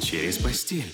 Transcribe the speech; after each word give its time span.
Через 0.00 0.38
постель. 0.38 0.92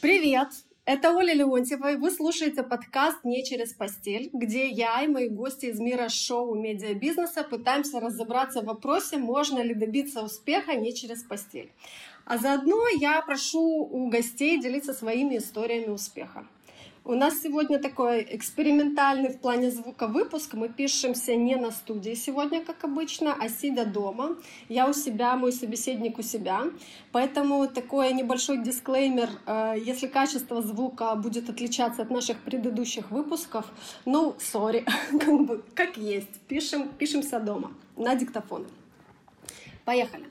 Привет! 0.00 0.48
Это 0.86 1.12
Оля 1.12 1.34
Леонтьева, 1.34 1.92
и 1.92 1.96
вы 1.96 2.10
слушаете 2.10 2.62
подкаст 2.62 3.24
«Не 3.24 3.44
через 3.44 3.72
постель», 3.72 4.30
где 4.32 4.68
я 4.68 5.02
и 5.02 5.08
мои 5.08 5.28
гости 5.28 5.66
из 5.66 5.80
мира 5.80 6.08
шоу 6.08 6.54
медиабизнеса 6.54 7.42
пытаемся 7.42 8.00
разобраться 8.00 8.60
в 8.60 8.66
вопросе, 8.66 9.16
можно 9.16 9.60
ли 9.60 9.74
добиться 9.74 10.22
успеха 10.22 10.74
не 10.76 10.94
через 10.94 11.22
постель. 11.22 11.72
А 12.24 12.38
заодно 12.38 12.86
я 12.98 13.20
прошу 13.22 13.60
у 13.60 14.08
гостей 14.08 14.60
делиться 14.60 14.94
своими 14.94 15.36
историями 15.36 15.90
успеха. 15.90 16.46
У 17.06 17.12
нас 17.14 17.42
сегодня 17.42 17.78
такой 17.78 18.26
экспериментальный 18.30 19.28
в 19.28 19.38
плане 19.38 19.70
звука 19.70 20.06
выпуск. 20.06 20.54
Мы 20.54 20.70
пишемся 20.70 21.34
не 21.36 21.54
на 21.54 21.70
студии 21.70 22.14
сегодня, 22.14 22.64
как 22.64 22.82
обычно, 22.84 23.36
а 23.38 23.50
сидя 23.50 23.84
дома. 23.84 24.38
Я 24.70 24.88
у 24.88 24.94
себя, 24.94 25.36
мой 25.36 25.52
собеседник 25.52 26.18
у 26.18 26.22
себя. 26.22 26.62
Поэтому 27.12 27.68
такой 27.68 28.14
небольшой 28.14 28.56
дисклеймер. 28.56 29.28
э, 29.44 29.74
Если 29.84 30.06
качество 30.06 30.62
звука 30.62 31.14
будет 31.14 31.50
отличаться 31.50 32.00
от 32.00 32.10
наших 32.10 32.38
предыдущих 32.38 33.10
выпусков, 33.10 33.66
ну, 34.06 34.34
сори, 34.40 34.86
как, 35.74 35.98
есть. 35.98 36.40
Пишем, 36.48 36.88
пишемся 36.88 37.38
дома 37.38 37.74
на 37.98 38.14
диктофон. 38.14 38.66
Поехали. 39.84 40.24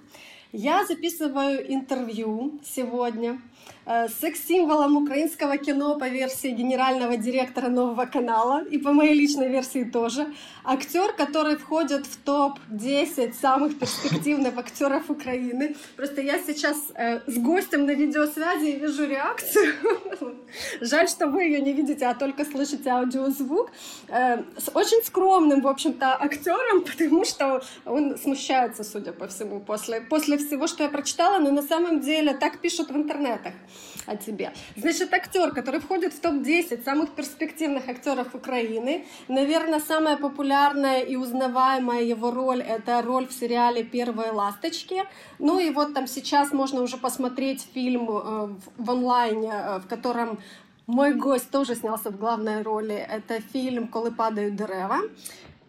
Я 0.55 0.85
записываю 0.85 1.73
интервью 1.73 2.59
сегодня 2.63 3.41
секс-символом 3.85 4.95
украинского 4.95 5.57
кино 5.57 5.97
по 5.99 6.07
версии 6.07 6.49
генерального 6.49 7.17
директора 7.17 7.67
нового 7.67 8.05
канала 8.05 8.63
и 8.63 8.77
по 8.77 8.93
моей 8.93 9.13
личной 9.13 9.49
версии 9.49 9.83
тоже. 9.83 10.27
Актер, 10.63 11.11
который 11.13 11.57
входит 11.57 12.05
в 12.05 12.17
топ-10 12.23 13.33
самых 13.33 13.77
перспективных 13.77 14.57
актеров 14.57 15.09
Украины. 15.09 15.75
Просто 15.97 16.21
я 16.21 16.39
сейчас 16.39 16.77
э, 16.95 17.19
с 17.27 17.37
гостем 17.37 17.85
на 17.85 17.91
видеосвязи 17.91 18.67
и 18.67 18.79
вижу 18.79 19.05
реакцию. 19.05 19.73
Жаль, 20.81 21.09
что 21.09 21.27
вы 21.27 21.43
ее 21.43 21.59
не 21.61 21.73
видите, 21.73 22.05
а 22.05 22.13
только 22.13 22.45
слышите 22.45 22.89
аудиозвук. 22.89 23.71
Э, 24.07 24.43
с 24.57 24.69
очень 24.73 25.03
скромным, 25.03 25.61
в 25.61 25.67
общем-то, 25.67 26.15
актером, 26.21 26.83
потому 26.85 27.25
что 27.25 27.61
он 27.85 28.17
смущается, 28.17 28.85
судя 28.85 29.11
по 29.11 29.27
всему, 29.27 29.59
после, 29.59 29.99
после 29.99 30.37
всего, 30.37 30.67
что 30.67 30.83
я 30.83 30.89
прочитала, 30.89 31.39
но 31.39 31.51
на 31.51 31.61
самом 31.61 31.99
деле 31.99 32.33
так 32.33 32.59
пишут 32.59 32.89
в 32.89 32.95
интернетах 32.95 33.52
о 34.05 34.15
тебе. 34.15 34.53
Значит, 34.75 35.13
актер, 35.13 35.51
который 35.51 35.79
входит 35.79 36.13
в 36.13 36.19
топ-10 36.19 36.83
самых 36.83 37.11
перспективных 37.11 37.87
актеров 37.87 38.35
Украины, 38.35 39.05
наверное, 39.27 39.79
самая 39.79 40.17
популярная 40.17 41.01
и 41.01 41.15
узнаваемая 41.15 42.03
его 42.03 42.31
роль— 42.31 42.61
это 42.67 43.01
роль 43.01 43.27
в 43.27 43.33
сериале 43.33 43.83
«Первые 43.83 44.31
ласточки». 44.31 45.03
Ну 45.39 45.59
и 45.59 45.69
вот 45.69 45.93
там 45.93 46.07
сейчас 46.07 46.51
можно 46.51 46.81
уже 46.81 46.97
посмотреть 46.97 47.67
фильм 47.73 48.09
э, 48.09 48.49
в, 48.77 48.91
онлайне, 48.91 49.51
э, 49.53 49.79
в 49.79 49.87
котором 49.87 50.39
мой 50.87 51.13
гость 51.13 51.49
тоже 51.49 51.75
снялся 51.75 52.09
в 52.09 52.17
главной 52.17 52.61
роли. 52.61 52.95
Это 52.95 53.41
фильм 53.41 53.87
«Коли 53.87 54.09
падают 54.09 54.55
дерева». 54.55 54.99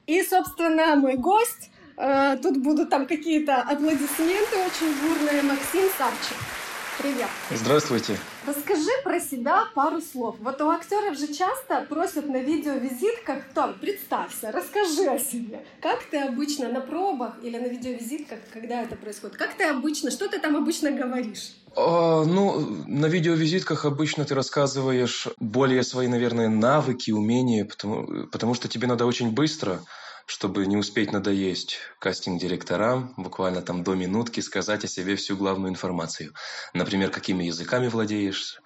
И, 0.07 0.23
собственно, 0.23 0.97
мой 0.97 1.17
гость 1.17 1.71
Э, 1.97 2.37
Тут 2.43 2.57
будут 2.59 2.91
там 2.91 3.07
какие-то 3.07 3.57
аплодисменты 3.63 4.57
очень 4.67 4.95
бурные. 5.01 5.43
Максим 5.43 5.89
Савчик. 5.97 6.37
Привет. 6.99 7.27
Здравствуйте. 7.51 8.17
Расскажи 8.47 8.91
про 9.03 9.19
себя 9.19 9.65
пару 9.75 10.01
слов. 10.01 10.37
Вот 10.39 10.61
у 10.61 10.69
актеров 10.69 11.19
же 11.19 11.27
часто 11.27 11.85
просят 11.89 12.29
на 12.29 12.37
видеовизитках, 12.37 13.43
там, 13.53 13.75
представься, 13.75 14.53
расскажи 14.53 15.09
о 15.09 15.19
себе. 15.19 15.65
Как 15.81 16.05
ты 16.05 16.19
обычно 16.19 16.69
на 16.69 16.81
пробах 16.81 17.35
или 17.43 17.59
на 17.59 17.67
видеовизитках, 17.67 18.39
когда 18.53 18.83
это 18.83 18.95
происходит, 18.95 19.37
как 19.37 19.55
ты 19.55 19.65
обычно, 19.65 20.13
что 20.13 20.29
ты 20.29 20.39
там 20.39 20.57
обычно 20.57 20.93
говоришь? 20.93 21.55
А, 21.77 22.25
ну, 22.25 22.61
на 22.87 23.07
видеовизитках 23.07 23.85
обычно 23.85 24.25
ты 24.25 24.37
рассказываешь 24.37 25.27
более 25.41 25.83
свои, 25.83 26.07
наверное, 26.07 26.49
навыки, 26.49 27.11
умения, 27.11 27.65
потому, 27.65 28.29
потому 28.29 28.55
что 28.55 28.69
тебе 28.69 28.87
надо 28.87 29.05
очень 29.05 29.33
быстро 29.33 29.81
чтобы 30.27 30.67
не 30.67 30.77
успеть 30.77 31.13
надоесть 31.13 31.79
кастинг-директорам, 31.99 33.15
буквально 33.17 33.61
там 33.61 33.85
до 33.85 33.95
минутки 33.95 34.41
сказать 34.41 34.85
о 34.85 34.89
себе 34.89 35.17
всю 35.17 35.37
главную 35.37 35.71
информацию. 35.71 36.33
Например, 36.73 37.11
какими 37.11 37.45
языками 37.45 37.89
владеешь, 37.89 38.61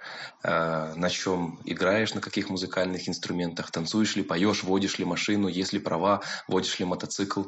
э, 0.44 0.94
на 0.94 1.10
чем 1.10 1.60
играешь, 1.64 2.14
на 2.14 2.20
каких 2.20 2.48
музыкальных 2.48 3.08
инструментах, 3.08 3.70
танцуешь 3.72 4.14
ли, 4.14 4.22
поешь, 4.22 4.62
водишь 4.62 4.98
ли 4.98 5.04
машину, 5.04 5.48
есть 5.48 5.72
ли 5.72 5.80
права, 5.80 6.22
водишь 6.46 6.78
ли 6.78 6.84
мотоцикл 6.84 7.44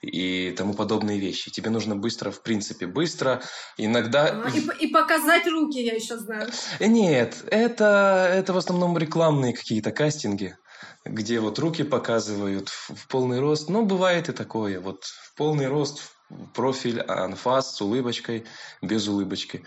и 0.00 0.52
тому 0.56 0.72
подобные 0.72 1.18
вещи. 1.18 1.50
Тебе 1.50 1.70
нужно 1.70 1.96
быстро, 1.96 2.30
в 2.30 2.42
принципе, 2.42 2.86
быстро, 2.86 3.42
иногда... 3.76 4.42
А, 4.44 4.50
и, 4.50 4.86
и 4.86 4.88
показать 4.88 5.46
руки, 5.46 5.82
я 5.82 5.94
еще 5.94 6.16
знаю. 6.16 6.50
Нет, 6.80 7.44
это, 7.50 8.30
это 8.32 8.52
в 8.54 8.56
основном 8.56 8.96
рекламные 8.96 9.52
какие-то 9.52 9.90
кастинги 9.90 10.56
где 11.04 11.40
вот 11.40 11.58
руки 11.58 11.82
показывают 11.82 12.68
в 12.68 13.06
полный 13.08 13.40
рост. 13.40 13.68
Но 13.68 13.82
бывает 13.82 14.28
и 14.28 14.32
такое. 14.32 14.80
Вот 14.80 15.04
в 15.04 15.34
полный 15.34 15.66
рост, 15.66 16.12
профиль, 16.54 17.00
анфас 17.00 17.76
с 17.76 17.80
улыбочкой, 17.80 18.44
без 18.82 19.08
улыбочки. 19.08 19.64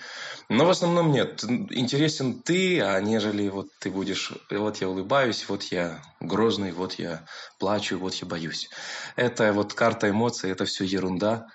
Но 0.50 0.66
в 0.66 0.70
основном 0.70 1.12
нет. 1.12 1.44
Интересен 1.44 2.42
ты, 2.42 2.82
а 2.82 3.00
нежели 3.00 3.50
вот 3.50 3.68
ты 3.80 3.90
будешь, 3.90 4.32
вот 4.50 4.78
я 4.78 4.90
улыбаюсь, 4.90 5.46
вот 5.50 5.64
я 5.64 6.02
грозный, 6.20 6.72
вот 6.72 6.94
я 6.94 7.26
плачу, 7.60 7.98
вот 7.98 8.14
я 8.16 8.28
боюсь. 8.28 8.70
Это 9.16 9.54
вот 9.54 9.74
карта 9.74 10.10
эмоций, 10.10 10.52
это 10.52 10.66
все 10.66 10.84
ерунда. 10.84 11.48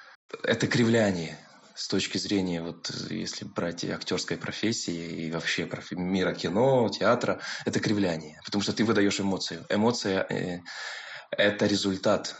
Это 0.42 0.66
кривляние 0.66 1.38
с 1.78 1.87
точки 1.87 2.19
зрения, 2.19 2.61
вот 2.61 2.91
если 3.09 3.44
брать 3.44 3.84
и 3.84 3.91
актерской 3.91 4.37
профессии, 4.37 5.27
и 5.27 5.31
вообще 5.31 5.65
профи- 5.65 5.94
мира 5.94 6.34
кино, 6.34 6.89
театра, 6.89 7.41
это 7.65 7.78
кривляние. 7.78 8.41
Потому 8.44 8.62
что 8.62 8.72
ты 8.72 8.84
выдаешь 8.84 9.21
эмоцию. 9.21 9.65
Эмоция 9.69 10.27
э,– 10.28 10.59
это 11.31 11.67
результат, 11.67 12.34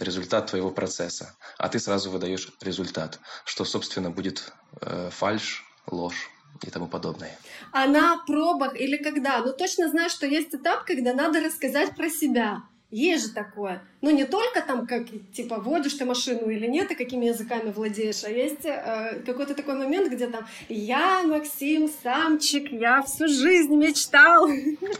результат 0.00 0.48
твоего 0.48 0.72
процесса. 0.72 1.32
А 1.58 1.68
ты 1.68 1.78
сразу 1.78 2.10
выдаешь 2.10 2.50
результат, 2.60 3.20
что, 3.44 3.64
собственно, 3.64 4.10
будет 4.10 4.52
э, 4.80 5.10
фальш, 5.12 5.64
ложь 5.86 6.28
и 6.66 6.70
тому 6.70 6.88
подобное. 6.88 7.38
А 7.72 7.86
на 7.86 8.18
пробах 8.26 8.74
или 8.74 8.96
когда? 8.96 9.38
Ну, 9.42 9.52
точно 9.52 9.90
знаю, 9.90 10.10
что 10.10 10.26
есть 10.26 10.52
этап, 10.56 10.84
когда 10.84 11.14
надо 11.14 11.40
рассказать 11.40 11.94
про 11.94 12.10
себя. 12.10 12.62
Есть 12.92 13.28
же 13.28 13.32
такое. 13.32 13.82
Ну, 14.02 14.10
не 14.10 14.26
только 14.26 14.60
там, 14.60 14.86
как, 14.86 15.06
типа, 15.32 15.58
водишь 15.58 15.94
ты 15.94 16.04
машину 16.04 16.50
или 16.50 16.66
нет, 16.66 16.90
и 16.90 16.94
какими 16.94 17.24
языками 17.24 17.70
владеешь, 17.70 18.22
а 18.22 18.28
есть 18.28 18.66
э, 18.66 19.22
какой-то 19.24 19.54
такой 19.54 19.76
момент, 19.76 20.12
где 20.12 20.26
там 20.26 20.46
«Я, 20.68 21.22
Максим 21.22 21.88
Самчик, 22.02 22.70
я 22.70 23.00
всю 23.00 23.28
жизнь 23.28 23.74
мечтал». 23.74 24.46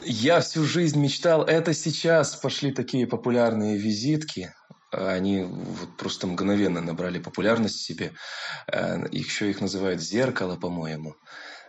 Я 0.05 0.41
всю 0.41 0.65
жизнь 0.65 0.99
мечтал. 0.99 1.45
Это 1.45 1.75
сейчас 1.75 2.35
пошли 2.35 2.73
такие 2.73 3.07
популярные 3.07 3.77
визитки. 3.77 4.55
Они 4.91 5.45
вот 5.45 5.95
просто 5.99 6.27
мгновенно 6.27 6.81
набрали 6.81 7.19
популярность 7.19 7.83
себе. 7.83 8.13
Еще 9.11 9.51
их 9.51 9.61
называют 9.61 10.01
«зеркало», 10.01 10.57
по-моему 10.57 11.15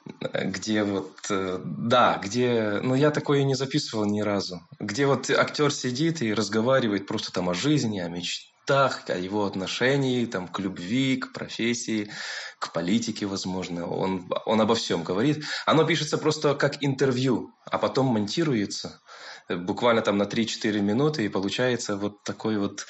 где 0.06 0.84
вот, 0.84 1.14
э, 1.30 1.60
да, 1.64 2.20
где, 2.24 2.80
ну 2.82 2.96
я 2.96 3.12
такое 3.12 3.44
не 3.44 3.56
записывал 3.56 4.06
ни 4.06 4.22
разу, 4.22 4.62
где 4.80 5.06
вот 5.06 5.30
актер 5.30 5.74
сидит 5.74 6.22
и 6.22 6.34
разговаривает 6.34 7.08
просто 7.08 7.32
там 7.32 7.50
о 7.50 7.54
жизни, 7.54 8.00
о 8.00 8.10
мечтах, 8.10 9.10
о 9.10 9.18
его 9.18 9.46
отношении 9.46 10.26
там, 10.26 10.48
к 10.48 10.60
любви, 10.60 11.18
к 11.18 11.32
профессии, 11.34 12.12
к 12.60 12.72
политике, 12.74 13.26
возможно. 13.26 13.88
Он, 13.88 14.30
он 14.46 14.62
обо 14.62 14.76
всем 14.76 15.04
говорит. 15.04 15.46
Оно 15.66 15.86
пишется 15.86 16.18
просто 16.18 16.56
как 16.56 16.84
интервью, 16.84 17.54
а 17.66 17.78
потом 17.78 18.08
монтируется 18.08 19.02
буквально 19.50 20.02
там 20.02 20.18
на 20.18 20.24
3-4 20.24 20.80
минуты, 20.80 21.26
и 21.26 21.30
получается 21.30 21.98
вот 21.98 22.24
такой 22.24 22.58
вот 22.58 22.86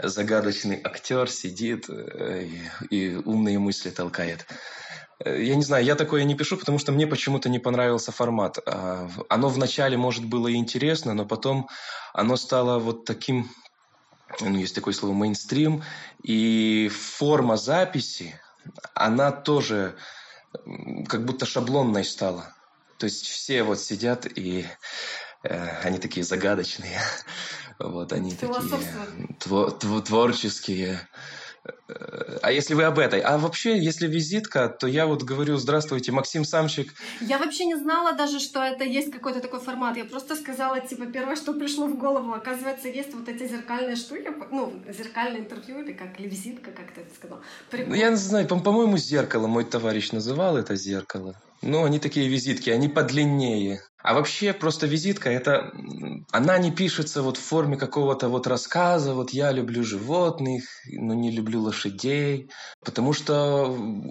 загадочный 0.00 0.80
актер 0.82 1.30
сидит 1.30 1.86
э, 1.88 2.48
и, 2.90 2.94
и 2.96 3.14
умные 3.16 3.58
мысли 3.58 3.90
толкает. 3.90 4.46
Я 5.24 5.56
не 5.56 5.62
знаю, 5.62 5.84
я 5.84 5.94
такое 5.94 6.24
не 6.24 6.34
пишу, 6.34 6.58
потому 6.58 6.78
что 6.78 6.92
мне 6.92 7.06
почему-то 7.06 7.48
не 7.48 7.58
понравился 7.58 8.12
формат. 8.12 8.58
А, 8.66 9.08
оно 9.30 9.48
вначале, 9.48 9.96
может, 9.96 10.26
было 10.26 10.48
и 10.48 10.56
интересно, 10.56 11.14
но 11.14 11.24
потом 11.24 11.68
оно 12.12 12.36
стало 12.36 12.78
вот 12.78 13.06
таким, 13.06 13.50
ну, 14.40 14.56
есть 14.58 14.74
такое 14.74 14.92
слово, 14.92 15.14
мейнстрим, 15.14 15.82
и 16.22 16.90
форма 16.92 17.56
записи, 17.56 18.38
она 18.94 19.32
тоже 19.32 19.96
как 21.08 21.24
будто 21.24 21.46
шаблонной 21.46 22.04
стала. 22.04 22.52
То 22.98 23.04
есть 23.04 23.26
все 23.26 23.62
вот 23.62 23.80
сидят 23.80 24.26
и 24.26 24.66
э, 25.42 25.80
они 25.82 25.98
такие 25.98 26.24
загадочные, 26.24 27.00
вот 27.78 28.12
они 28.12 28.32
такие 28.32 29.36
твор, 29.38 29.70
творческие, 29.70 31.00
Э, 31.00 31.45
А 32.42 32.52
если 32.52 32.74
вы 32.74 32.84
об 32.84 32.98
этой? 32.98 33.20
А 33.20 33.38
вообще, 33.38 33.78
если 33.78 34.06
визитка, 34.06 34.68
то 34.68 34.86
я 34.86 35.06
вот 35.06 35.22
говорю, 35.22 35.56
здравствуйте, 35.56 36.12
Максим 36.12 36.44
Самчик. 36.44 36.92
Я 37.20 37.38
вообще 37.38 37.64
не 37.64 37.76
знала 37.76 38.12
даже, 38.12 38.38
что 38.40 38.62
это 38.62 38.84
есть 38.84 39.10
какой-то 39.12 39.40
такой 39.40 39.60
формат. 39.60 39.96
Я 39.96 40.04
просто 40.04 40.36
сказала, 40.36 40.80
типа, 40.80 41.06
первое, 41.06 41.36
что 41.36 41.52
пришло 41.54 41.86
в 41.86 41.96
голову. 41.98 42.32
Оказывается, 42.32 42.88
есть 42.88 43.14
вот 43.14 43.28
эти 43.28 43.48
зеркальные 43.48 43.96
штуки, 43.96 44.30
ну, 44.50 44.72
зеркальное 44.88 45.40
интервью 45.40 45.82
или 45.82 45.92
как, 45.92 46.18
или 46.20 46.28
визитка, 46.28 46.70
как 46.70 46.92
ты 46.92 47.00
это 47.02 47.14
сказал. 47.14 47.38
Ну, 47.38 47.44
Прикольно. 47.70 47.94
я 47.94 48.10
не 48.10 48.16
знаю, 48.16 48.46
по- 48.46 48.58
по-моему, 48.60 48.96
зеркало. 48.96 49.46
Мой 49.46 49.64
товарищ 49.64 50.12
называл 50.12 50.56
это 50.56 50.76
зеркало. 50.76 51.34
Ну, 51.62 51.84
они 51.84 51.98
такие 51.98 52.28
визитки, 52.28 52.70
они 52.70 52.88
подлиннее. 52.88 53.80
А 54.06 54.14
вообще 54.14 54.52
просто 54.52 54.86
визитка, 54.86 55.30
это 55.30 55.72
она 56.30 56.58
не 56.58 56.70
пишется 56.70 57.22
вот 57.22 57.38
в 57.38 57.40
форме 57.40 57.76
какого-то 57.76 58.28
вот 58.28 58.46
рассказа, 58.46 59.14
вот 59.14 59.30
я 59.30 59.50
люблю 59.50 59.82
животных, 59.82 60.62
но 60.86 61.12
не 61.12 61.32
люблю 61.32 61.60
лошадей, 61.60 62.48
потому 62.84 63.12
что 63.12 63.66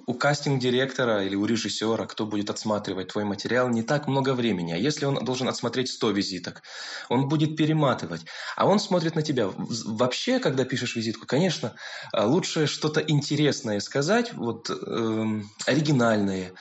у 0.05 0.13
кастинг-директора 0.13 1.23
или 1.23 1.35
у 1.35 1.45
режиссера, 1.45 2.07
кто 2.07 2.25
будет 2.25 2.49
отсматривать 2.49 3.13
твой 3.13 3.23
материал, 3.23 3.69
не 3.69 3.83
так 3.83 4.09
много 4.09 4.33
времени. 4.33 4.73
А 4.73 4.77
если 4.77 5.05
он 5.05 5.23
должен 5.23 5.47
отсмотреть 5.47 5.87
100 5.87 6.11
визиток, 6.11 6.61
он 7.07 7.29
будет 7.29 7.55
перематывать, 7.55 8.25
а 8.57 8.67
он 8.67 8.79
смотрит 8.79 9.15
на 9.15 9.21
тебя. 9.21 9.47
Вообще, 9.55 10.39
когда 10.39 10.65
пишешь 10.65 10.97
визитку, 10.97 11.25
конечно, 11.25 11.73
а, 12.11 12.27
лучше 12.27 12.67
что-то 12.67 12.99
интересное 12.99 13.79
сказать, 13.79 14.33
вот 14.33 14.69
эм, 14.69 15.49
оригинальное, 15.65 16.51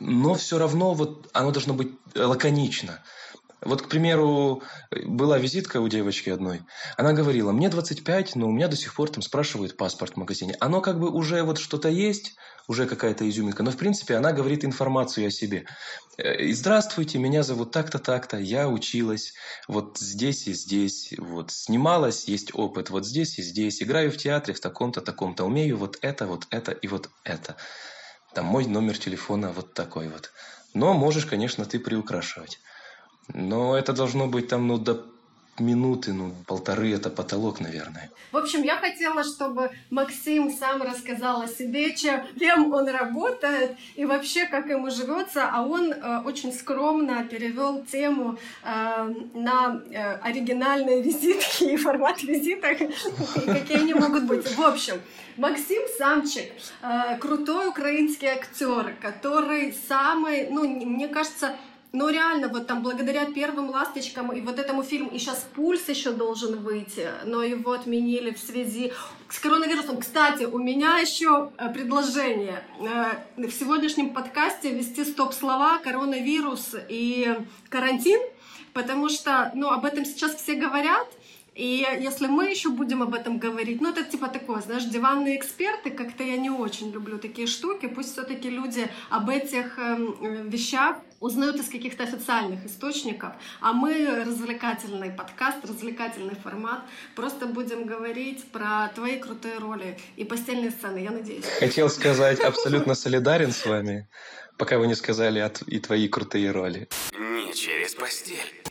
но 0.00 0.34
все 0.34 0.58
равно 0.58 0.94
вот 0.94 1.28
оно 1.32 1.50
должно 1.50 1.74
быть 1.74 1.88
э, 1.88 1.99
лаконично. 2.14 3.00
Вот, 3.62 3.82
к 3.82 3.88
примеру, 3.88 4.62
была 5.04 5.38
визитка 5.38 5.80
у 5.80 5.88
девочки 5.88 6.30
одной. 6.30 6.62
Она 6.96 7.12
говорила, 7.12 7.52
мне 7.52 7.68
25, 7.68 8.36
но 8.36 8.48
у 8.48 8.52
меня 8.52 8.68
до 8.68 8.76
сих 8.76 8.94
пор 8.94 9.10
там 9.10 9.22
спрашивают 9.22 9.76
паспорт 9.76 10.14
в 10.14 10.16
магазине. 10.16 10.56
Оно 10.60 10.80
как 10.80 10.98
бы 10.98 11.10
уже 11.10 11.42
вот 11.42 11.58
что-то 11.58 11.90
есть, 11.90 12.36
уже 12.68 12.86
какая-то 12.86 13.28
изюминка, 13.28 13.62
но 13.62 13.70
в 13.70 13.76
принципе 13.76 14.14
она 14.16 14.32
говорит 14.32 14.64
информацию 14.64 15.26
о 15.26 15.30
себе. 15.30 15.66
Э, 16.16 16.52
Здравствуйте, 16.52 17.18
меня 17.18 17.42
зовут 17.42 17.72
так-то, 17.72 17.98
так-то, 17.98 18.38
я 18.38 18.68
училась 18.68 19.34
вот 19.68 19.98
здесь 19.98 20.46
и 20.46 20.54
здесь, 20.54 21.12
вот 21.18 21.50
снималась, 21.50 22.24
есть 22.24 22.54
опыт 22.54 22.88
вот 22.88 23.04
здесь 23.04 23.38
и 23.38 23.42
здесь, 23.42 23.82
играю 23.82 24.10
в 24.10 24.16
театре 24.16 24.54
в 24.54 24.60
таком-то, 24.60 25.00
таком-то, 25.00 25.44
умею 25.44 25.76
вот 25.76 25.98
это, 26.00 26.26
вот 26.26 26.46
это 26.50 26.72
и 26.72 26.86
вот 26.86 27.10
это. 27.24 27.56
Там 28.34 28.46
мой 28.46 28.66
номер 28.66 28.98
телефона 28.98 29.52
вот 29.52 29.74
такой 29.74 30.08
вот. 30.08 30.32
Но 30.74 30.94
можешь, 30.94 31.26
конечно, 31.26 31.64
ты 31.64 31.78
приукрашивать. 31.78 32.60
Но 33.28 33.76
это 33.76 33.92
должно 33.92 34.26
быть 34.28 34.48
там, 34.48 34.68
ну, 34.68 34.78
до 34.78 35.04
минуты, 35.58 36.12
ну, 36.12 36.32
полторы, 36.46 36.92
это 36.92 37.10
потолок, 37.10 37.60
наверное. 37.60 38.10
В 38.32 38.36
общем, 38.36 38.62
я 38.62 38.76
хотела, 38.76 39.24
чтобы 39.24 39.70
Максим 39.90 40.50
сам 40.50 40.82
рассказал 40.82 41.42
о 41.42 41.48
себе, 41.48 41.94
чем 41.94 42.72
он 42.72 42.88
работает 42.88 43.76
и 43.96 44.04
вообще, 44.04 44.46
как 44.46 44.68
ему 44.68 44.90
живется, 44.90 45.48
а 45.52 45.62
он 45.62 45.92
э, 45.92 46.22
очень 46.24 46.52
скромно 46.52 47.24
перевел 47.24 47.84
тему 47.84 48.38
э, 48.62 49.14
на 49.34 49.82
э, 49.90 50.14
оригинальные 50.22 51.02
визитки 51.02 51.64
и 51.64 51.76
формат 51.76 52.22
визиток, 52.22 52.78
какие 53.46 53.78
они 53.78 53.94
могут 53.94 54.24
быть. 54.24 54.46
В 54.56 54.62
общем, 54.62 55.00
Максим 55.36 55.82
Самчик, 55.98 56.52
э, 56.82 57.18
крутой 57.18 57.68
украинский 57.68 58.28
актер, 58.28 58.94
который 59.00 59.74
самый, 59.88 60.48
ну, 60.50 60.68
мне 60.68 61.08
кажется, 61.08 61.56
ну 61.92 62.08
реально, 62.08 62.48
вот 62.48 62.66
там 62.66 62.82
благодаря 62.82 63.26
первым 63.26 63.70
ласточкам 63.70 64.32
и 64.32 64.40
вот 64.40 64.58
этому 64.58 64.82
фильму, 64.82 65.10
и 65.10 65.18
сейчас 65.18 65.46
пульс 65.54 65.88
еще 65.88 66.12
должен 66.12 66.62
выйти, 66.62 67.08
но 67.24 67.42
его 67.42 67.72
отменили 67.72 68.30
в 68.30 68.38
связи 68.38 68.92
с 69.28 69.38
коронавирусом. 69.38 69.98
Кстати, 69.98 70.44
у 70.44 70.58
меня 70.58 70.98
еще 70.98 71.50
э, 71.58 71.72
предложение. 71.72 72.62
Э, 72.80 73.14
В 73.36 73.50
сегодняшнем 73.50 74.10
подкасте 74.10 74.70
вести 74.72 75.04
стоп-слова 75.04 75.78
коронавирус 75.78 76.76
и 76.88 77.36
карантин, 77.68 78.20
потому 78.72 79.08
что, 79.08 79.50
ну, 79.54 79.70
об 79.70 79.84
этом 79.84 80.04
сейчас 80.04 80.36
все 80.36 80.54
говорят, 80.54 81.08
и 81.60 81.86
если 82.00 82.26
мы 82.26 82.48
еще 82.48 82.70
будем 82.70 83.02
об 83.02 83.12
этом 83.12 83.38
говорить, 83.38 83.82
ну 83.82 83.90
это 83.90 84.02
типа 84.02 84.28
такое, 84.28 84.62
знаешь, 84.62 84.84
диванные 84.84 85.36
эксперты, 85.36 85.90
как-то 85.90 86.22
я 86.24 86.38
не 86.38 86.48
очень 86.48 86.90
люблю 86.90 87.18
такие 87.18 87.46
штуки. 87.46 87.86
Пусть 87.86 88.12
все-таки 88.12 88.48
люди 88.48 88.88
об 89.10 89.28
этих 89.28 89.78
эм, 89.78 90.16
э, 90.22 90.42
вещах 90.48 90.96
узнают 91.20 91.56
из 91.56 91.68
каких-то 91.68 92.04
официальных 92.04 92.64
источников, 92.64 93.32
а 93.60 93.74
мы 93.74 94.24
развлекательный 94.24 95.10
подкаст, 95.10 95.62
развлекательный 95.62 96.34
формат, 96.34 96.80
просто 97.14 97.44
будем 97.44 97.84
говорить 97.84 98.42
про 98.52 98.88
твои 98.94 99.18
крутые 99.18 99.58
роли 99.58 99.98
и 100.16 100.24
постельные 100.24 100.70
сцены, 100.70 101.00
я 101.00 101.10
надеюсь. 101.10 101.44
Хотел 101.58 101.90
сказать, 101.90 102.40
абсолютно 102.40 102.94
солидарен 103.04 103.52
с 103.52 103.66
вами, 103.66 104.08
пока 104.56 104.78
вы 104.78 104.86
не 104.86 104.94
сказали 104.94 105.40
«от- 105.40 105.60
и 105.66 105.78
твои 105.78 106.08
крутые 106.08 106.52
роли. 106.52 106.88
Не 107.12 107.52
через 107.52 107.94
постель. 107.94 108.62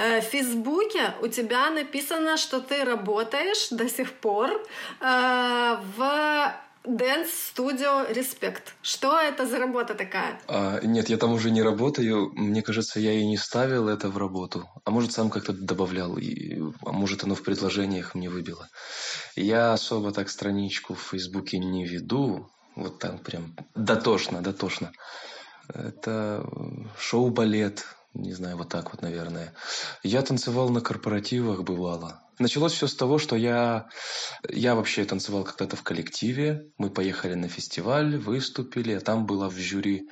Э, 0.00 0.20
В 0.20 0.24
Фейсбуке 0.24 1.14
у 1.22 1.28
тебя 1.28 1.70
написано, 1.70 2.36
что 2.38 2.60
ты 2.60 2.84
работаешь 2.84 3.68
до 3.70 3.88
сих 3.88 4.12
пор 4.12 4.50
э, 4.50 5.76
в 5.96 6.54
Dance 6.84 7.28
Studio 7.54 8.10
Respect. 8.10 8.62
Что 8.82 9.20
это 9.20 9.46
за 9.46 9.58
работа 9.58 9.94
такая? 9.94 10.40
А, 10.48 10.80
нет, 10.82 11.10
я 11.10 11.18
там 11.18 11.32
уже 11.32 11.50
не 11.50 11.62
работаю. 11.62 12.32
Мне 12.34 12.62
кажется, 12.62 12.98
я 13.00 13.12
и 13.12 13.26
не 13.26 13.36
ставил 13.36 13.88
это 13.88 14.08
в 14.08 14.16
работу. 14.16 14.66
А 14.84 14.90
может, 14.90 15.12
сам 15.12 15.28
как-то 15.28 15.52
добавлял. 15.52 16.16
И, 16.16 16.58
а 16.86 16.92
может, 16.92 17.24
оно 17.24 17.34
в 17.34 17.42
предложениях 17.42 18.14
мне 18.14 18.30
выбило. 18.30 18.68
Я 19.36 19.74
особо 19.74 20.12
так 20.12 20.30
страничку 20.30 20.94
в 20.94 21.02
Фейсбуке 21.10 21.58
не 21.58 21.84
веду. 21.84 22.48
Вот 22.74 22.98
там 22.98 23.18
прям 23.18 23.54
дотошно, 23.74 24.40
дотошно. 24.40 24.92
Это 25.68 26.42
э, 26.42 26.88
шоу-балет. 26.98 27.84
Не 28.14 28.32
знаю, 28.32 28.56
вот 28.56 28.68
так 28.68 28.92
вот, 28.92 29.02
наверное. 29.02 29.54
Я 30.02 30.22
танцевал 30.22 30.68
на 30.70 30.80
корпоративах, 30.80 31.62
бывало. 31.62 32.22
Началось 32.40 32.72
все 32.72 32.88
с 32.88 32.94
того, 32.94 33.18
что 33.18 33.36
я, 33.36 33.88
я 34.48 34.74
вообще 34.74 35.04
танцевал 35.04 35.44
когда-то 35.44 35.76
в 35.76 35.82
коллективе. 35.82 36.70
Мы 36.76 36.90
поехали 36.90 37.34
на 37.34 37.48
фестиваль, 37.48 38.16
выступили, 38.16 38.94
а 38.94 39.00
там 39.00 39.26
была 39.26 39.48
в 39.48 39.56
жюри 39.56 40.08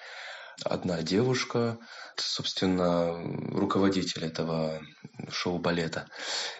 одна 0.65 1.03
девушка, 1.03 1.79
собственно, 2.17 3.15
руководитель 3.53 4.25
этого 4.25 4.81
шоу-балета. 5.31 6.09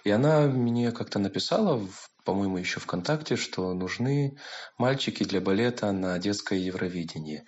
И 0.05 0.11
она 0.11 0.43
мне 0.43 0.93
как-то 0.93 1.19
написала, 1.19 1.87
по-моему, 2.25 2.59
еще 2.59 2.81
ВКонтакте, 2.81 3.37
что 3.37 3.73
нужны 3.75 4.37
мальчики 4.77 5.25
для 5.25 5.41
балета 5.41 5.93
на 5.93 6.19
детское 6.19 6.59
Евровидение. 6.59 7.45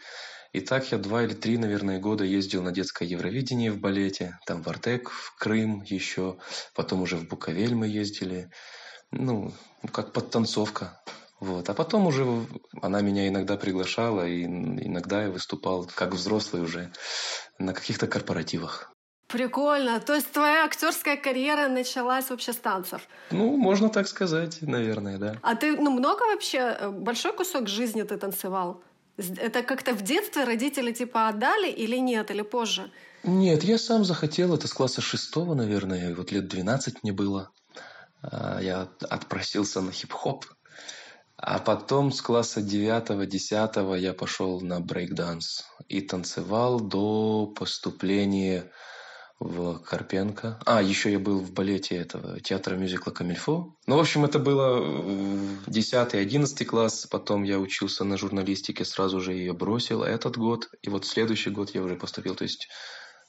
И 0.52 0.60
так 0.60 0.90
я 0.90 0.98
два 0.98 1.22
или 1.22 1.34
три, 1.34 1.58
наверное, 1.58 2.00
года 2.00 2.24
ездил 2.24 2.62
на 2.62 2.72
детское 2.72 3.06
Евровидение 3.06 3.70
в 3.70 3.78
балете. 3.78 4.38
Там 4.46 4.62
в 4.62 4.68
Артек, 4.68 5.10
в 5.10 5.36
Крым 5.36 5.82
еще. 5.82 6.38
Потом 6.74 7.02
уже 7.02 7.16
в 7.16 7.28
Буковель 7.28 7.74
мы 7.74 7.86
ездили. 7.86 8.50
Ну, 9.12 9.52
как 9.92 10.12
подтанцовка. 10.12 11.00
Вот. 11.38 11.68
А 11.70 11.74
потом 11.74 12.06
уже 12.06 12.26
она 12.82 13.00
меня 13.00 13.28
иногда 13.28 13.56
приглашала, 13.56 14.26
и 14.26 14.44
иногда 14.44 15.22
я 15.24 15.30
выступал 15.30 15.88
как 15.94 16.14
взрослый 16.14 16.62
уже 16.62 16.92
на 17.58 17.72
каких-то 17.72 18.06
корпоративах. 18.06 18.92
Прикольно. 19.28 20.00
То 20.00 20.14
есть 20.14 20.32
твоя 20.32 20.64
актерская 20.64 21.16
карьера 21.16 21.68
началась 21.68 22.30
вообще 22.30 22.52
с 22.52 22.56
танцев. 22.56 23.02
Ну, 23.30 23.56
можно 23.56 23.88
так 23.88 24.08
сказать, 24.08 24.58
наверное, 24.60 25.18
да. 25.18 25.36
А 25.42 25.54
ты, 25.54 25.76
ну, 25.76 25.92
много 25.92 26.24
вообще, 26.24 26.58
э, 26.58 26.90
большой 26.90 27.32
кусок 27.32 27.68
жизни 27.68 28.02
ты 28.02 28.16
танцевал? 28.16 28.82
Это 29.36 29.62
как-то 29.62 29.92
в 29.94 30.02
детстве 30.02 30.44
родители 30.44 30.92
типа 30.92 31.28
отдали 31.28 31.70
или 31.70 31.96
нет, 31.96 32.30
или 32.30 32.42
позже? 32.42 32.90
Нет, 33.22 33.64
я 33.64 33.78
сам 33.78 34.04
захотел, 34.04 34.54
это 34.54 34.66
с 34.66 34.72
класса 34.72 35.00
шестого, 35.00 35.54
наверное, 35.54 36.14
вот 36.14 36.32
лет 36.32 36.48
12 36.48 37.02
мне 37.02 37.12
было. 37.12 37.50
А, 38.22 38.60
Я 38.60 38.88
отпросился 39.08 39.80
на 39.80 39.92
хип-хоп. 39.92 40.46
А 41.36 41.58
потом 41.58 42.12
с 42.12 42.20
класса 42.20 42.60
9-10 42.60 43.98
я 43.98 44.12
пошел 44.12 44.60
на 44.60 44.80
брейк-данс 44.80 45.64
и 45.88 46.02
танцевал 46.02 46.80
до 46.80 47.46
поступления 47.46 48.70
в 49.40 49.78
Карпенко. 49.78 50.60
А, 50.66 50.82
еще 50.82 51.10
я 51.10 51.18
был 51.18 51.40
в 51.40 51.52
балете 51.52 51.96
этого 51.96 52.40
театра 52.40 52.76
мюзикла 52.76 53.10
Камильфо. 53.10 53.74
Ну, 53.86 53.96
в 53.96 54.00
общем, 54.00 54.24
это 54.24 54.38
было 54.38 54.78
э, 54.78 55.56
10-11 55.66 56.64
класс. 56.66 57.06
Потом 57.10 57.42
я 57.42 57.58
учился 57.58 58.04
на 58.04 58.18
журналистике, 58.18 58.84
сразу 58.84 59.20
же 59.20 59.32
ее 59.32 59.54
бросил 59.54 60.02
этот 60.02 60.36
год. 60.36 60.68
И 60.82 60.90
вот 60.90 61.06
следующий 61.06 61.50
год 61.50 61.70
я 61.74 61.82
уже 61.82 61.96
поступил. 61.96 62.34
То 62.34 62.44
есть 62.44 62.68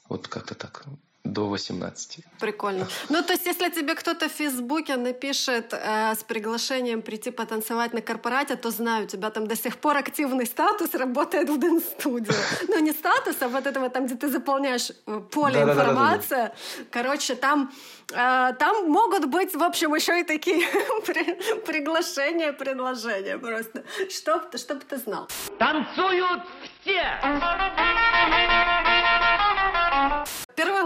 Вот 0.08 0.28
как-то 0.28 0.54
так 0.54 0.84
до 1.24 1.46
18. 1.48 2.18
Прикольно. 2.40 2.86
Ну, 3.08 3.22
то 3.22 3.32
есть, 3.32 3.46
если 3.46 3.70
тебе 3.70 3.94
кто-то 3.94 4.28
в 4.28 4.32
Фейсбуке 4.32 4.96
напишет 4.96 5.72
э, 5.72 6.14
с 6.14 6.24
приглашением 6.24 7.00
прийти 7.00 7.30
потанцевать 7.30 7.92
на 7.94 8.00
корпорате, 8.02 8.56
то 8.56 8.70
знаю, 8.70 9.04
у 9.04 9.06
тебя 9.06 9.30
там 9.30 9.46
до 9.46 9.56
сих 9.56 9.76
пор 9.76 9.96
активный 9.96 10.46
статус 10.46 10.94
работает 10.94 11.48
в 11.48 11.58
Дэн 11.58 11.80
студию. 11.80 12.34
Ну, 12.68 12.80
не 12.80 12.92
статус, 12.92 13.36
а 13.40 13.48
вот 13.48 13.66
этого 13.66 13.88
там, 13.88 14.06
где 14.06 14.16
ты 14.16 14.28
заполняешь 14.28 14.90
э, 15.06 15.20
поле 15.30 15.62
информации. 15.62 16.50
Короче, 16.90 17.36
там, 17.36 17.72
э, 18.10 18.52
там 18.58 18.90
могут 18.90 19.26
быть, 19.26 19.54
в 19.54 19.62
общем, 19.62 19.94
еще 19.94 20.20
и 20.20 20.24
такие 20.24 20.66
при- 21.06 21.34
приглашения, 21.60 22.52
предложения 22.52 23.38
просто. 23.38 23.84
Чтоб, 24.10 24.56
чтоб 24.58 24.82
ты 24.82 24.96
знал. 24.96 25.28
Танцуют 25.58 26.42
все! 26.82 27.02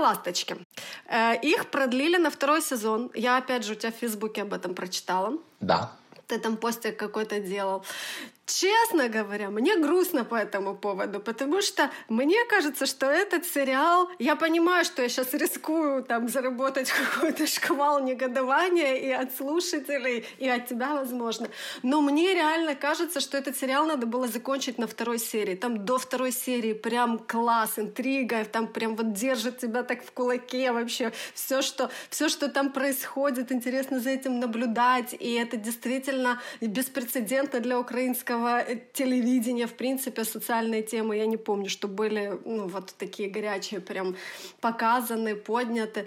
Ласточки. 0.07 0.57
Э, 1.09 1.35
Их 1.43 1.71
продлили 1.71 2.17
на 2.19 2.31
второй 2.31 2.63
сезон. 2.63 3.11
Я, 3.15 3.37
опять 3.39 3.65
же, 3.65 3.73
у 3.73 3.77
тебя 3.77 3.93
в 3.93 3.97
Фейсбуке 3.97 4.43
об 4.43 4.53
этом 4.53 4.75
прочитала. 4.75 5.33
Да. 5.61 5.91
Ты 6.27 6.39
там 6.39 6.57
постик 6.57 6.97
какой-то 6.99 7.41
делал. 7.41 7.85
Честно 8.47 9.09
говоря, 9.09 9.51
мне 9.51 9.77
грустно 9.77 10.25
по 10.25 10.37
этому 10.37 10.77
поводу, 10.77 11.19
потому 11.19 11.61
что 11.63 11.91
мне 12.09 12.45
кажется, 12.45 12.87
что 12.87 13.07
этот 13.07 13.45
сериал... 13.45 14.09
Я 14.21 14.37
понимаю, 14.37 14.85
что 14.85 15.03
я 15.03 15.09
сейчас 15.09 15.35
рискую 15.35 16.05
там 16.05 16.29
заработать 16.29 16.93
какой-то 17.15 17.49
шквал 17.49 18.01
негодования 18.05 18.95
и 18.95 19.11
от 19.11 19.37
слушателей, 19.37 20.25
и 20.39 20.49
от 20.49 20.69
тебя, 20.69 20.95
возможно. 20.95 21.49
Но 21.83 22.01
мне 22.01 22.35
реально 22.35 22.77
кажется, 22.77 23.19
что 23.19 23.37
этот 23.37 23.59
сериал 23.59 23.85
надо 23.85 24.07
было 24.07 24.29
закончить 24.29 24.79
на 24.79 24.87
второй 24.87 25.19
серии. 25.19 25.57
Там 25.57 25.85
до 25.85 25.99
второй 25.99 26.31
серии 26.31 26.73
прям 26.73 27.19
класс, 27.19 27.81
интрига, 27.81 28.45
там 28.45 28.69
прям 28.69 28.95
вот 28.95 29.13
держит 29.13 29.59
тебя 29.59 29.83
так 29.83 30.05
в 30.05 30.13
кулаке 30.13 30.71
вообще. 30.71 31.13
Все, 31.35 31.63
что, 31.63 31.91
все, 32.11 32.29
что 32.29 32.49
там 32.49 32.71
происходит, 32.71 33.51
интересно 33.51 33.99
за 33.99 34.11
этим 34.11 34.39
наблюдать. 34.39 35.17
И 35.19 35.35
это 35.35 35.57
действительно 35.57 36.41
беспрецедентно 36.61 37.59
для 37.59 37.81
украинского 37.81 38.36
э, 38.45 38.77
телевидения. 38.93 39.67
В 39.67 39.75
принципе, 39.75 40.25
социальные 40.25 40.83
темы, 40.83 41.17
я 41.17 41.27
не 41.27 41.37
помню, 41.37 41.69
что 41.69 41.89
были 41.89 42.39
ну, 42.45 42.69
вот 42.69 42.95
такие 42.99 43.31
горячие, 43.31 43.81
прям 43.81 44.17
показаны, 44.61 45.35
подняты. 45.37 46.07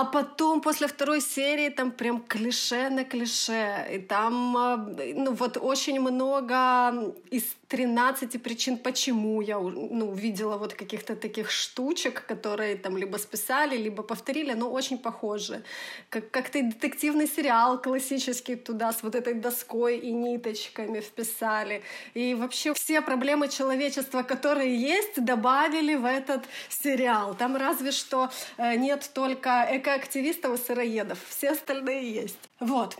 А 0.00 0.04
потом, 0.04 0.60
после 0.60 0.86
второй 0.86 1.20
серии, 1.20 1.70
там 1.70 1.90
прям 1.90 2.20
клише 2.20 2.88
на 2.88 3.04
клише. 3.04 3.84
И 3.94 3.98
там, 3.98 4.56
э, 4.56 5.14
ну, 5.14 5.32
вот 5.32 5.56
очень 5.56 6.00
много 6.00 7.12
из 7.32 7.56
13 7.68 8.42
причин, 8.42 8.78
почему 8.78 9.42
я 9.42 9.58
ну, 9.58 10.14
видела 10.14 10.56
вот 10.56 10.74
каких-то 10.74 11.16
таких 11.16 11.50
штучек, 11.50 12.24
которые 12.26 12.76
там 12.76 12.96
либо 12.96 13.18
списали, 13.18 13.76
либо 13.76 14.02
повторили, 14.02 14.54
но 14.54 14.70
очень 14.70 14.98
похожи. 14.98 15.62
Как, 16.08 16.30
как-то 16.30 16.62
детективный 16.62 17.26
сериал 17.26 17.82
классический 17.82 18.56
туда 18.56 18.92
с 18.92 19.02
вот 19.02 19.14
этой 19.14 19.34
доской 19.34 19.98
и 19.98 20.12
ниточками 20.12 21.00
вписали. 21.00 21.82
И 22.14 22.34
вообще 22.34 22.72
все 22.72 23.02
проблемы 23.02 23.48
человечества, 23.48 24.22
которые 24.22 24.74
есть, 24.74 25.24
добавили 25.24 25.96
в 25.96 26.04
этот 26.04 26.44
сериал. 26.68 27.34
Там 27.34 27.56
разве 27.56 27.90
что 27.90 28.30
э, 28.56 28.76
нет 28.76 29.10
только 29.12 29.66
экоактивистов 29.88 30.60
и 30.60 30.62
сыроедов. 30.62 31.18
Все 31.28 31.50
остальные 31.50 32.12
есть. 32.12 32.38
Вот. 32.60 32.96